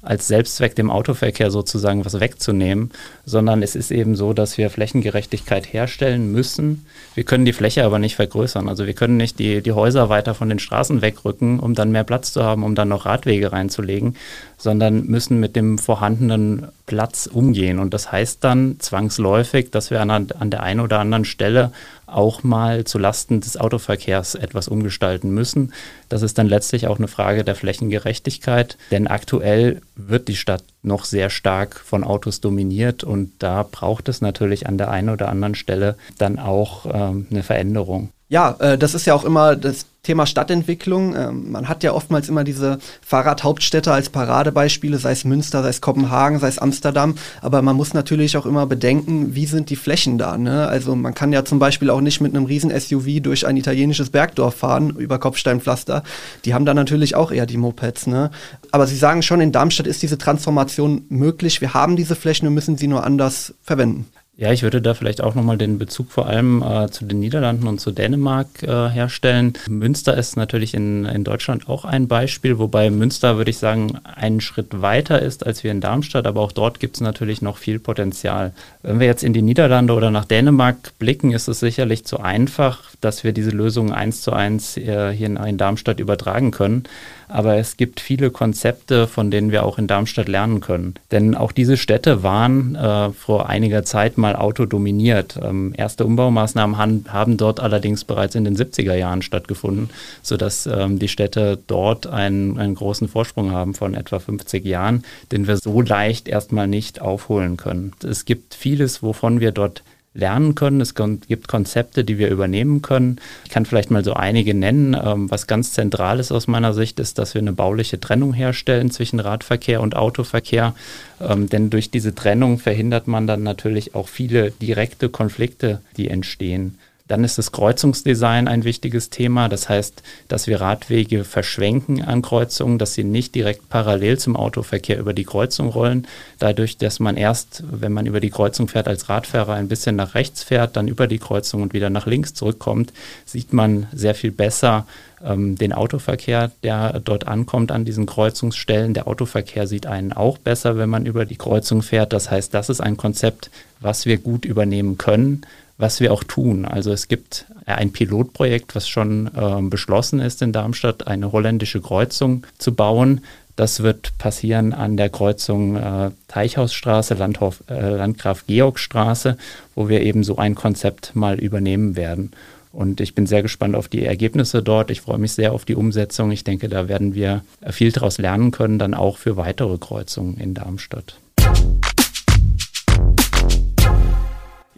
als 0.05 0.27
Selbstzweck 0.27 0.75
dem 0.75 0.91
Autoverkehr 0.91 1.51
sozusagen 1.51 2.05
was 2.05 2.19
wegzunehmen, 2.19 2.91
sondern 3.25 3.63
es 3.63 3.75
ist 3.75 3.91
eben 3.91 4.15
so, 4.15 4.33
dass 4.33 4.57
wir 4.57 4.69
Flächengerechtigkeit 4.69 5.73
herstellen 5.73 6.31
müssen. 6.31 6.85
Wir 7.15 7.23
können 7.23 7.45
die 7.45 7.53
Fläche 7.53 7.83
aber 7.83 7.97
nicht 7.97 8.15
vergrößern. 8.15 8.69
Also 8.69 8.85
wir 8.85 8.93
können 8.93 9.17
nicht 9.17 9.39
die, 9.39 9.61
die 9.61 9.71
Häuser 9.71 10.09
weiter 10.09 10.35
von 10.35 10.49
den 10.49 10.59
Straßen 10.59 11.01
wegrücken, 11.01 11.59
um 11.59 11.73
dann 11.73 11.91
mehr 11.91 12.03
Platz 12.03 12.31
zu 12.31 12.43
haben, 12.43 12.63
um 12.63 12.75
dann 12.75 12.89
noch 12.89 13.05
Radwege 13.05 13.51
reinzulegen, 13.51 14.15
sondern 14.57 15.05
müssen 15.05 15.39
mit 15.39 15.55
dem 15.55 15.77
vorhandenen 15.77 16.67
Platz 16.85 17.27
umgehen. 17.27 17.79
Und 17.79 17.93
das 17.93 18.11
heißt 18.11 18.43
dann 18.43 18.79
zwangsläufig, 18.79 19.71
dass 19.71 19.91
wir 19.91 20.01
an, 20.01 20.09
an 20.09 20.49
der 20.49 20.63
einen 20.63 20.79
oder 20.79 20.99
anderen 20.99 21.25
Stelle 21.25 21.71
auch 22.07 22.43
mal 22.43 22.83
zulasten 22.83 23.41
des 23.41 23.57
Autoverkehrs 23.57 24.35
etwas 24.35 24.67
umgestalten 24.67 25.31
müssen. 25.31 25.73
Das 26.09 26.21
ist 26.21 26.37
dann 26.37 26.47
letztlich 26.47 26.87
auch 26.87 26.97
eine 26.97 27.07
Frage 27.07 27.43
der 27.43 27.55
Flächengerechtigkeit, 27.55 28.77
denn 28.91 29.07
aktuell 29.07 29.81
wird 29.95 30.27
die 30.27 30.35
Stadt 30.35 30.63
noch 30.83 31.05
sehr 31.05 31.29
stark 31.29 31.79
von 31.79 32.03
Autos 32.03 32.41
dominiert 32.41 33.03
und 33.03 33.31
da 33.39 33.63
braucht 33.69 34.07
es 34.07 34.21
natürlich 34.21 34.67
an 34.67 34.77
der 34.77 34.91
einen 34.91 35.09
oder 35.09 35.29
anderen 35.29 35.55
Stelle 35.55 35.95
dann 36.17 36.37
auch 36.37 36.85
ähm, 36.85 37.25
eine 37.31 37.43
Veränderung. 37.43 38.11
Ja, 38.35 38.53
äh, 38.59 38.77
das 38.77 38.93
ist 38.95 39.05
ja 39.05 39.13
auch 39.13 39.23
immer 39.23 39.55
das 39.55 39.85
Thema 40.03 40.25
Stadtentwicklung. 40.25 41.15
Ähm, 41.15 41.53
man 41.53 41.69
hat 41.69 41.83
ja 41.83 41.93
oftmals 41.93 42.27
immer 42.27 42.43
diese 42.43 42.79
Fahrradhauptstädte 43.01 43.93
als 43.93 44.09
Paradebeispiele, 44.09 44.97
sei 44.97 45.13
es 45.13 45.23
Münster, 45.23 45.63
sei 45.63 45.69
es 45.69 45.79
Kopenhagen, 45.79 46.39
sei 46.39 46.49
es 46.49 46.59
Amsterdam. 46.59 47.15
Aber 47.39 47.61
man 47.61 47.77
muss 47.77 47.93
natürlich 47.93 48.35
auch 48.35 48.45
immer 48.45 48.65
bedenken, 48.65 49.35
wie 49.35 49.45
sind 49.45 49.69
die 49.69 49.77
Flächen 49.77 50.17
da. 50.17 50.37
Ne? 50.37 50.67
Also 50.67 50.97
man 50.97 51.13
kann 51.13 51.31
ja 51.31 51.45
zum 51.45 51.59
Beispiel 51.59 51.89
auch 51.89 52.01
nicht 52.01 52.19
mit 52.19 52.35
einem 52.35 52.43
riesen 52.43 52.77
SUV 52.77 53.21
durch 53.21 53.47
ein 53.47 53.55
italienisches 53.55 54.09
Bergdorf 54.09 54.55
fahren 54.55 54.89
über 54.89 55.17
Kopfsteinpflaster. 55.17 56.03
Die 56.43 56.53
haben 56.53 56.65
da 56.65 56.73
natürlich 56.73 57.15
auch 57.15 57.31
eher 57.31 57.45
die 57.45 57.55
Mopeds. 57.55 58.05
Ne? 58.05 58.31
Aber 58.69 58.85
Sie 58.85 58.97
sagen 58.97 59.21
schon, 59.21 59.39
in 59.39 59.53
Darmstadt 59.53 59.87
ist 59.87 60.03
diese 60.03 60.17
Transformation 60.17 61.05
möglich. 61.07 61.61
Wir 61.61 61.73
haben 61.73 61.95
diese 61.95 62.17
Flächen, 62.17 62.47
wir 62.47 62.51
müssen 62.51 62.77
sie 62.77 62.89
nur 62.89 63.05
anders 63.05 63.53
verwenden. 63.63 64.07
Ja, 64.37 64.51
ich 64.51 64.63
würde 64.63 64.81
da 64.81 64.93
vielleicht 64.93 65.21
auch 65.21 65.33
nochmal 65.33 65.57
den 65.57 65.77
Bezug 65.77 66.11
vor 66.11 66.25
allem 66.25 66.61
äh, 66.61 66.89
zu 66.89 67.05
den 67.05 67.21
Niederlanden 67.21 67.67
und 67.67 67.79
zu 67.79 67.91
Dänemark 67.91 68.47
äh, 68.63 68.89
herstellen. 68.89 69.53
Münster 69.69 70.17
ist 70.17 70.35
natürlich 70.35 70.73
in, 70.73 71.05
in 71.05 71.23
Deutschland 71.23 71.69
auch 71.69 71.85
ein 71.85 72.09
Beispiel, 72.09 72.59
wobei 72.59 72.89
Münster, 72.89 73.37
würde 73.37 73.51
ich 73.51 73.57
sagen, 73.59 73.97
einen 74.03 74.41
Schritt 74.41 74.81
weiter 74.81 75.21
ist 75.21 75.45
als 75.45 75.63
wir 75.63 75.71
in 75.71 75.79
Darmstadt, 75.79 76.27
aber 76.27 76.41
auch 76.41 76.51
dort 76.51 76.81
gibt 76.81 76.95
es 76.97 77.01
natürlich 77.01 77.41
noch 77.41 77.55
viel 77.55 77.79
Potenzial. 77.79 78.51
Wenn 78.83 78.99
wir 78.99 79.07
jetzt 79.07 79.23
in 79.23 79.31
die 79.31 79.41
Niederlande 79.41 79.93
oder 79.93 80.11
nach 80.11 80.25
Dänemark 80.25 80.99
blicken, 80.99 81.31
ist 81.31 81.47
es 81.47 81.61
sicherlich 81.61 82.03
zu 82.03 82.19
einfach, 82.19 82.81
dass 83.05 83.23
wir 83.23 83.33
diese 83.33 83.51
Lösungen 83.51 83.93
eins 83.93 84.21
zu 84.21 84.33
eins 84.33 84.77
äh, 84.77 85.11
hier 85.11 85.27
in, 85.27 85.57
Darmstadt 85.57 85.99
übertragen 85.99 86.49
können. 86.51 86.83
Aber 87.27 87.57
es 87.57 87.77
gibt 87.77 87.99
viele 87.99 88.31
Konzepte, 88.31 89.07
von 89.07 89.31
denen 89.31 89.51
wir 89.51 89.63
auch 89.63 89.77
in 89.77 89.87
Darmstadt 89.87 90.27
lernen 90.27 90.59
können. 90.59 90.95
Denn 91.11 91.35
auch 91.35 91.51
diese 91.51 91.77
Städte 91.77 92.23
waren 92.23 92.75
äh, 92.75 93.11
vor 93.11 93.47
einiger 93.47 93.83
Zeit 93.83 94.17
mal 94.17 94.35
autodominiert. 94.35 95.39
Ähm, 95.41 95.73
erste 95.77 96.05
Umbaumaßnahmen 96.05 96.77
han, 96.77 97.05
haben 97.07 97.37
dort 97.37 97.59
allerdings 97.59 98.03
bereits 98.03 98.35
in 98.35 98.43
den 98.43 98.57
70er 98.57 98.95
Jahren 98.95 99.21
stattgefunden, 99.21 99.89
sodass 100.23 100.65
ähm, 100.65 100.97
die 100.97 101.07
Städte 101.07 101.59
dort 101.67 102.07
einen, 102.07 102.59
einen 102.59 102.75
großen 102.75 103.07
Vorsprung 103.07 103.51
haben 103.51 103.75
von 103.75 103.93
etwa 103.93 104.19
50 104.19 104.65
Jahren, 104.65 105.03
den 105.31 105.47
wir 105.47 105.57
so 105.57 105.81
leicht 105.81 106.27
erstmal 106.27 106.67
nicht 106.67 107.01
aufholen 107.01 107.57
können. 107.57 107.93
Es 108.03 108.25
gibt 108.25 108.55
vieles, 108.55 109.03
wovon 109.03 109.39
wir 109.39 109.51
dort 109.51 109.83
lernen 110.15 110.55
können. 110.55 110.81
Es 110.81 110.95
gibt 110.95 111.47
Konzepte, 111.47 112.03
die 112.03 112.17
wir 112.17 112.29
übernehmen 112.29 112.81
können. 112.81 113.17
Ich 113.43 113.51
kann 113.51 113.65
vielleicht 113.65 113.91
mal 113.91 114.03
so 114.03 114.13
einige 114.13 114.53
nennen. 114.53 114.95
Ähm, 114.99 115.29
was 115.29 115.45
ganz 115.45 115.73
zentral 115.73 116.19
ist 116.19 116.31
aus 116.31 116.47
meiner 116.47 116.73
Sicht, 116.73 116.99
ist, 116.99 117.19
dass 117.19 117.35
wir 117.35 117.41
eine 117.41 117.53
bauliche 117.53 117.99
Trennung 117.99 118.33
herstellen 118.33 118.89
zwischen 118.89 119.19
Radverkehr 119.19 119.81
und 119.81 119.95
Autoverkehr. 119.95 120.73
Ähm, 121.21 121.47
denn 121.49 121.69
durch 121.69 121.91
diese 121.91 122.15
Trennung 122.15 122.57
verhindert 122.57 123.07
man 123.07 123.27
dann 123.27 123.43
natürlich 123.43 123.93
auch 123.93 124.07
viele 124.07 124.51
direkte 124.51 125.09
Konflikte, 125.09 125.81
die 125.97 126.09
entstehen. 126.09 126.77
Dann 127.07 127.23
ist 127.23 127.37
das 127.37 127.51
Kreuzungsdesign 127.51 128.47
ein 128.47 128.63
wichtiges 128.63 129.11
Thema. 129.11 129.47
Das 129.47 129.69
heißt, 129.69 130.01
dass 130.27 130.47
wir 130.47 130.59
Radwege 130.59 131.23
verschwenken 131.23 132.01
an 132.01 132.23
Kreuzungen, 132.23 132.79
dass 132.79 132.95
sie 132.95 133.03
nicht 133.03 133.35
direkt 133.35 133.69
parallel 133.69 134.17
zum 134.17 134.35
Autoverkehr 134.35 134.97
über 134.97 135.13
die 135.13 135.23
Kreuzung 135.23 135.69
rollen. 135.69 136.07
Dadurch, 136.39 136.77
dass 136.77 136.99
man 136.99 137.15
erst, 137.15 137.63
wenn 137.69 137.93
man 137.93 138.07
über 138.07 138.19
die 138.19 138.31
Kreuzung 138.31 138.67
fährt, 138.67 138.87
als 138.87 139.07
Radfahrer 139.07 139.53
ein 139.53 139.67
bisschen 139.67 139.95
nach 139.95 140.15
rechts 140.15 140.41
fährt, 140.43 140.75
dann 140.75 140.87
über 140.87 141.05
die 141.05 141.19
Kreuzung 141.19 141.61
und 141.61 141.73
wieder 141.73 141.91
nach 141.91 142.07
links 142.07 142.33
zurückkommt, 142.33 142.91
sieht 143.25 143.53
man 143.53 143.85
sehr 143.93 144.15
viel 144.15 144.31
besser 144.31 144.87
ähm, 145.23 145.57
den 145.57 145.73
Autoverkehr, 145.73 146.51
der 146.63 146.99
dort 146.99 147.27
ankommt 147.27 147.71
an 147.71 147.85
diesen 147.85 148.07
Kreuzungsstellen. 148.07 148.95
Der 148.95 149.07
Autoverkehr 149.07 149.67
sieht 149.67 149.85
einen 149.85 150.11
auch 150.11 150.39
besser, 150.39 150.77
wenn 150.77 150.89
man 150.89 151.05
über 151.05 151.25
die 151.25 151.37
Kreuzung 151.37 151.83
fährt. 151.83 152.13
Das 152.13 152.31
heißt, 152.31 152.51
das 152.51 152.69
ist 152.69 152.81
ein 152.81 152.97
Konzept, 152.97 153.51
was 153.79 154.07
wir 154.07 154.17
gut 154.17 154.43
übernehmen 154.43 154.97
können 154.97 155.45
was 155.77 155.99
wir 155.99 156.13
auch 156.13 156.23
tun. 156.23 156.65
Also 156.65 156.91
es 156.91 157.07
gibt 157.07 157.45
ein 157.65 157.91
Pilotprojekt, 157.91 158.75
was 158.75 158.87
schon 158.87 159.27
äh, 159.35 159.61
beschlossen 159.61 160.19
ist 160.19 160.41
in 160.41 160.53
Darmstadt, 160.53 161.07
eine 161.07 161.31
holländische 161.31 161.81
Kreuzung 161.81 162.45
zu 162.57 162.73
bauen. 162.73 163.21
Das 163.55 163.83
wird 163.83 164.17
passieren 164.17 164.73
an 164.73 164.97
der 164.97 165.09
Kreuzung 165.09 165.77
äh, 165.77 166.11
Teichhausstraße, 166.27 167.13
Landhof, 167.13 167.63
äh, 167.69 167.95
Landgraf 167.95 168.45
Georgstraße, 168.47 169.37
wo 169.75 169.87
wir 169.87 170.01
eben 170.01 170.23
so 170.23 170.37
ein 170.37 170.55
Konzept 170.55 171.15
mal 171.15 171.39
übernehmen 171.39 171.95
werden. 171.95 172.31
Und 172.71 172.99
ich 172.99 173.15
bin 173.15 173.25
sehr 173.25 173.41
gespannt 173.41 173.75
auf 173.75 173.87
die 173.87 174.05
Ergebnisse 174.05 174.61
dort. 174.61 174.91
Ich 174.91 174.99
freue 174.99 175.17
mich 175.17 175.31
sehr 175.31 175.53
auf 175.53 175.63
die 175.63 175.75
Umsetzung. 175.75 176.31
Ich 176.31 176.43
denke, 176.43 176.67
da 176.67 176.89
werden 176.89 177.15
wir 177.15 177.45
viel 177.69 177.93
daraus 177.93 178.17
lernen 178.17 178.51
können, 178.51 178.79
dann 178.79 178.93
auch 178.93 179.17
für 179.17 179.37
weitere 179.37 179.77
Kreuzungen 179.77 180.37
in 180.37 180.53
Darmstadt. 180.53 181.17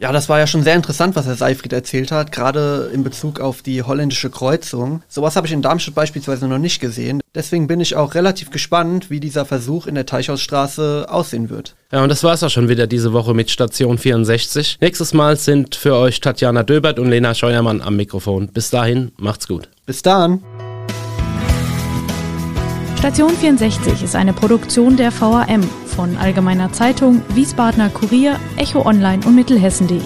Ja, 0.00 0.12
das 0.12 0.28
war 0.28 0.38
ja 0.38 0.46
schon 0.46 0.62
sehr 0.62 0.76
interessant, 0.76 1.16
was 1.16 1.26
Herr 1.26 1.34
Seifried 1.34 1.72
erzählt 1.72 2.12
hat, 2.12 2.30
gerade 2.30 2.88
in 2.94 3.02
Bezug 3.02 3.40
auf 3.40 3.62
die 3.62 3.82
holländische 3.82 4.30
Kreuzung. 4.30 5.02
Sowas 5.08 5.34
habe 5.34 5.48
ich 5.48 5.52
in 5.52 5.60
Darmstadt 5.60 5.96
beispielsweise 5.96 6.46
noch 6.46 6.58
nicht 6.58 6.80
gesehen. 6.80 7.20
Deswegen 7.34 7.66
bin 7.66 7.80
ich 7.80 7.96
auch 7.96 8.14
relativ 8.14 8.50
gespannt, 8.50 9.10
wie 9.10 9.18
dieser 9.18 9.44
Versuch 9.44 9.88
in 9.88 9.96
der 9.96 10.06
Teichhausstraße 10.06 11.06
aussehen 11.08 11.50
wird. 11.50 11.74
Ja, 11.90 12.04
und 12.04 12.10
das 12.10 12.22
war's 12.22 12.44
auch 12.44 12.50
schon 12.50 12.68
wieder 12.68 12.86
diese 12.86 13.12
Woche 13.12 13.34
mit 13.34 13.50
Station 13.50 13.98
64. 13.98 14.78
Nächstes 14.80 15.14
Mal 15.14 15.36
sind 15.36 15.74
für 15.74 15.96
euch 15.96 16.20
Tatjana 16.20 16.62
Döbert 16.62 17.00
und 17.00 17.10
Lena 17.10 17.34
Scheuermann 17.34 17.80
am 17.80 17.96
Mikrofon. 17.96 18.48
Bis 18.52 18.70
dahin, 18.70 19.10
macht's 19.16 19.48
gut. 19.48 19.68
Bis 19.84 20.02
dann. 20.02 20.44
Station 22.98 23.30
64 23.30 24.04
ist 24.04 24.14
eine 24.14 24.32
Produktion 24.32 24.96
der 24.96 25.12
VAM 25.12 25.68
von 25.98 26.16
Allgemeiner 26.16 26.72
Zeitung, 26.72 27.22
Wiesbadener 27.34 27.90
Kurier, 27.90 28.38
Echo 28.56 28.86
Online 28.86 29.20
und 29.26 29.34
Mittelhessen.de. 29.34 30.00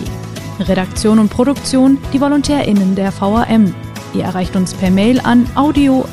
Redaktion 0.61 1.18
und 1.18 1.28
Produktion 1.28 1.98
die 2.14 2.20
VolontärInnen 2.22 2.94
der 2.94 3.12
VAM. 3.12 3.74
Ihr 4.14 4.24
erreicht 4.24 4.57
uns 4.57 4.72
per 4.72 4.90
Mail 4.90 5.20
an 5.20 5.46
audio.vam.de. 5.55 6.12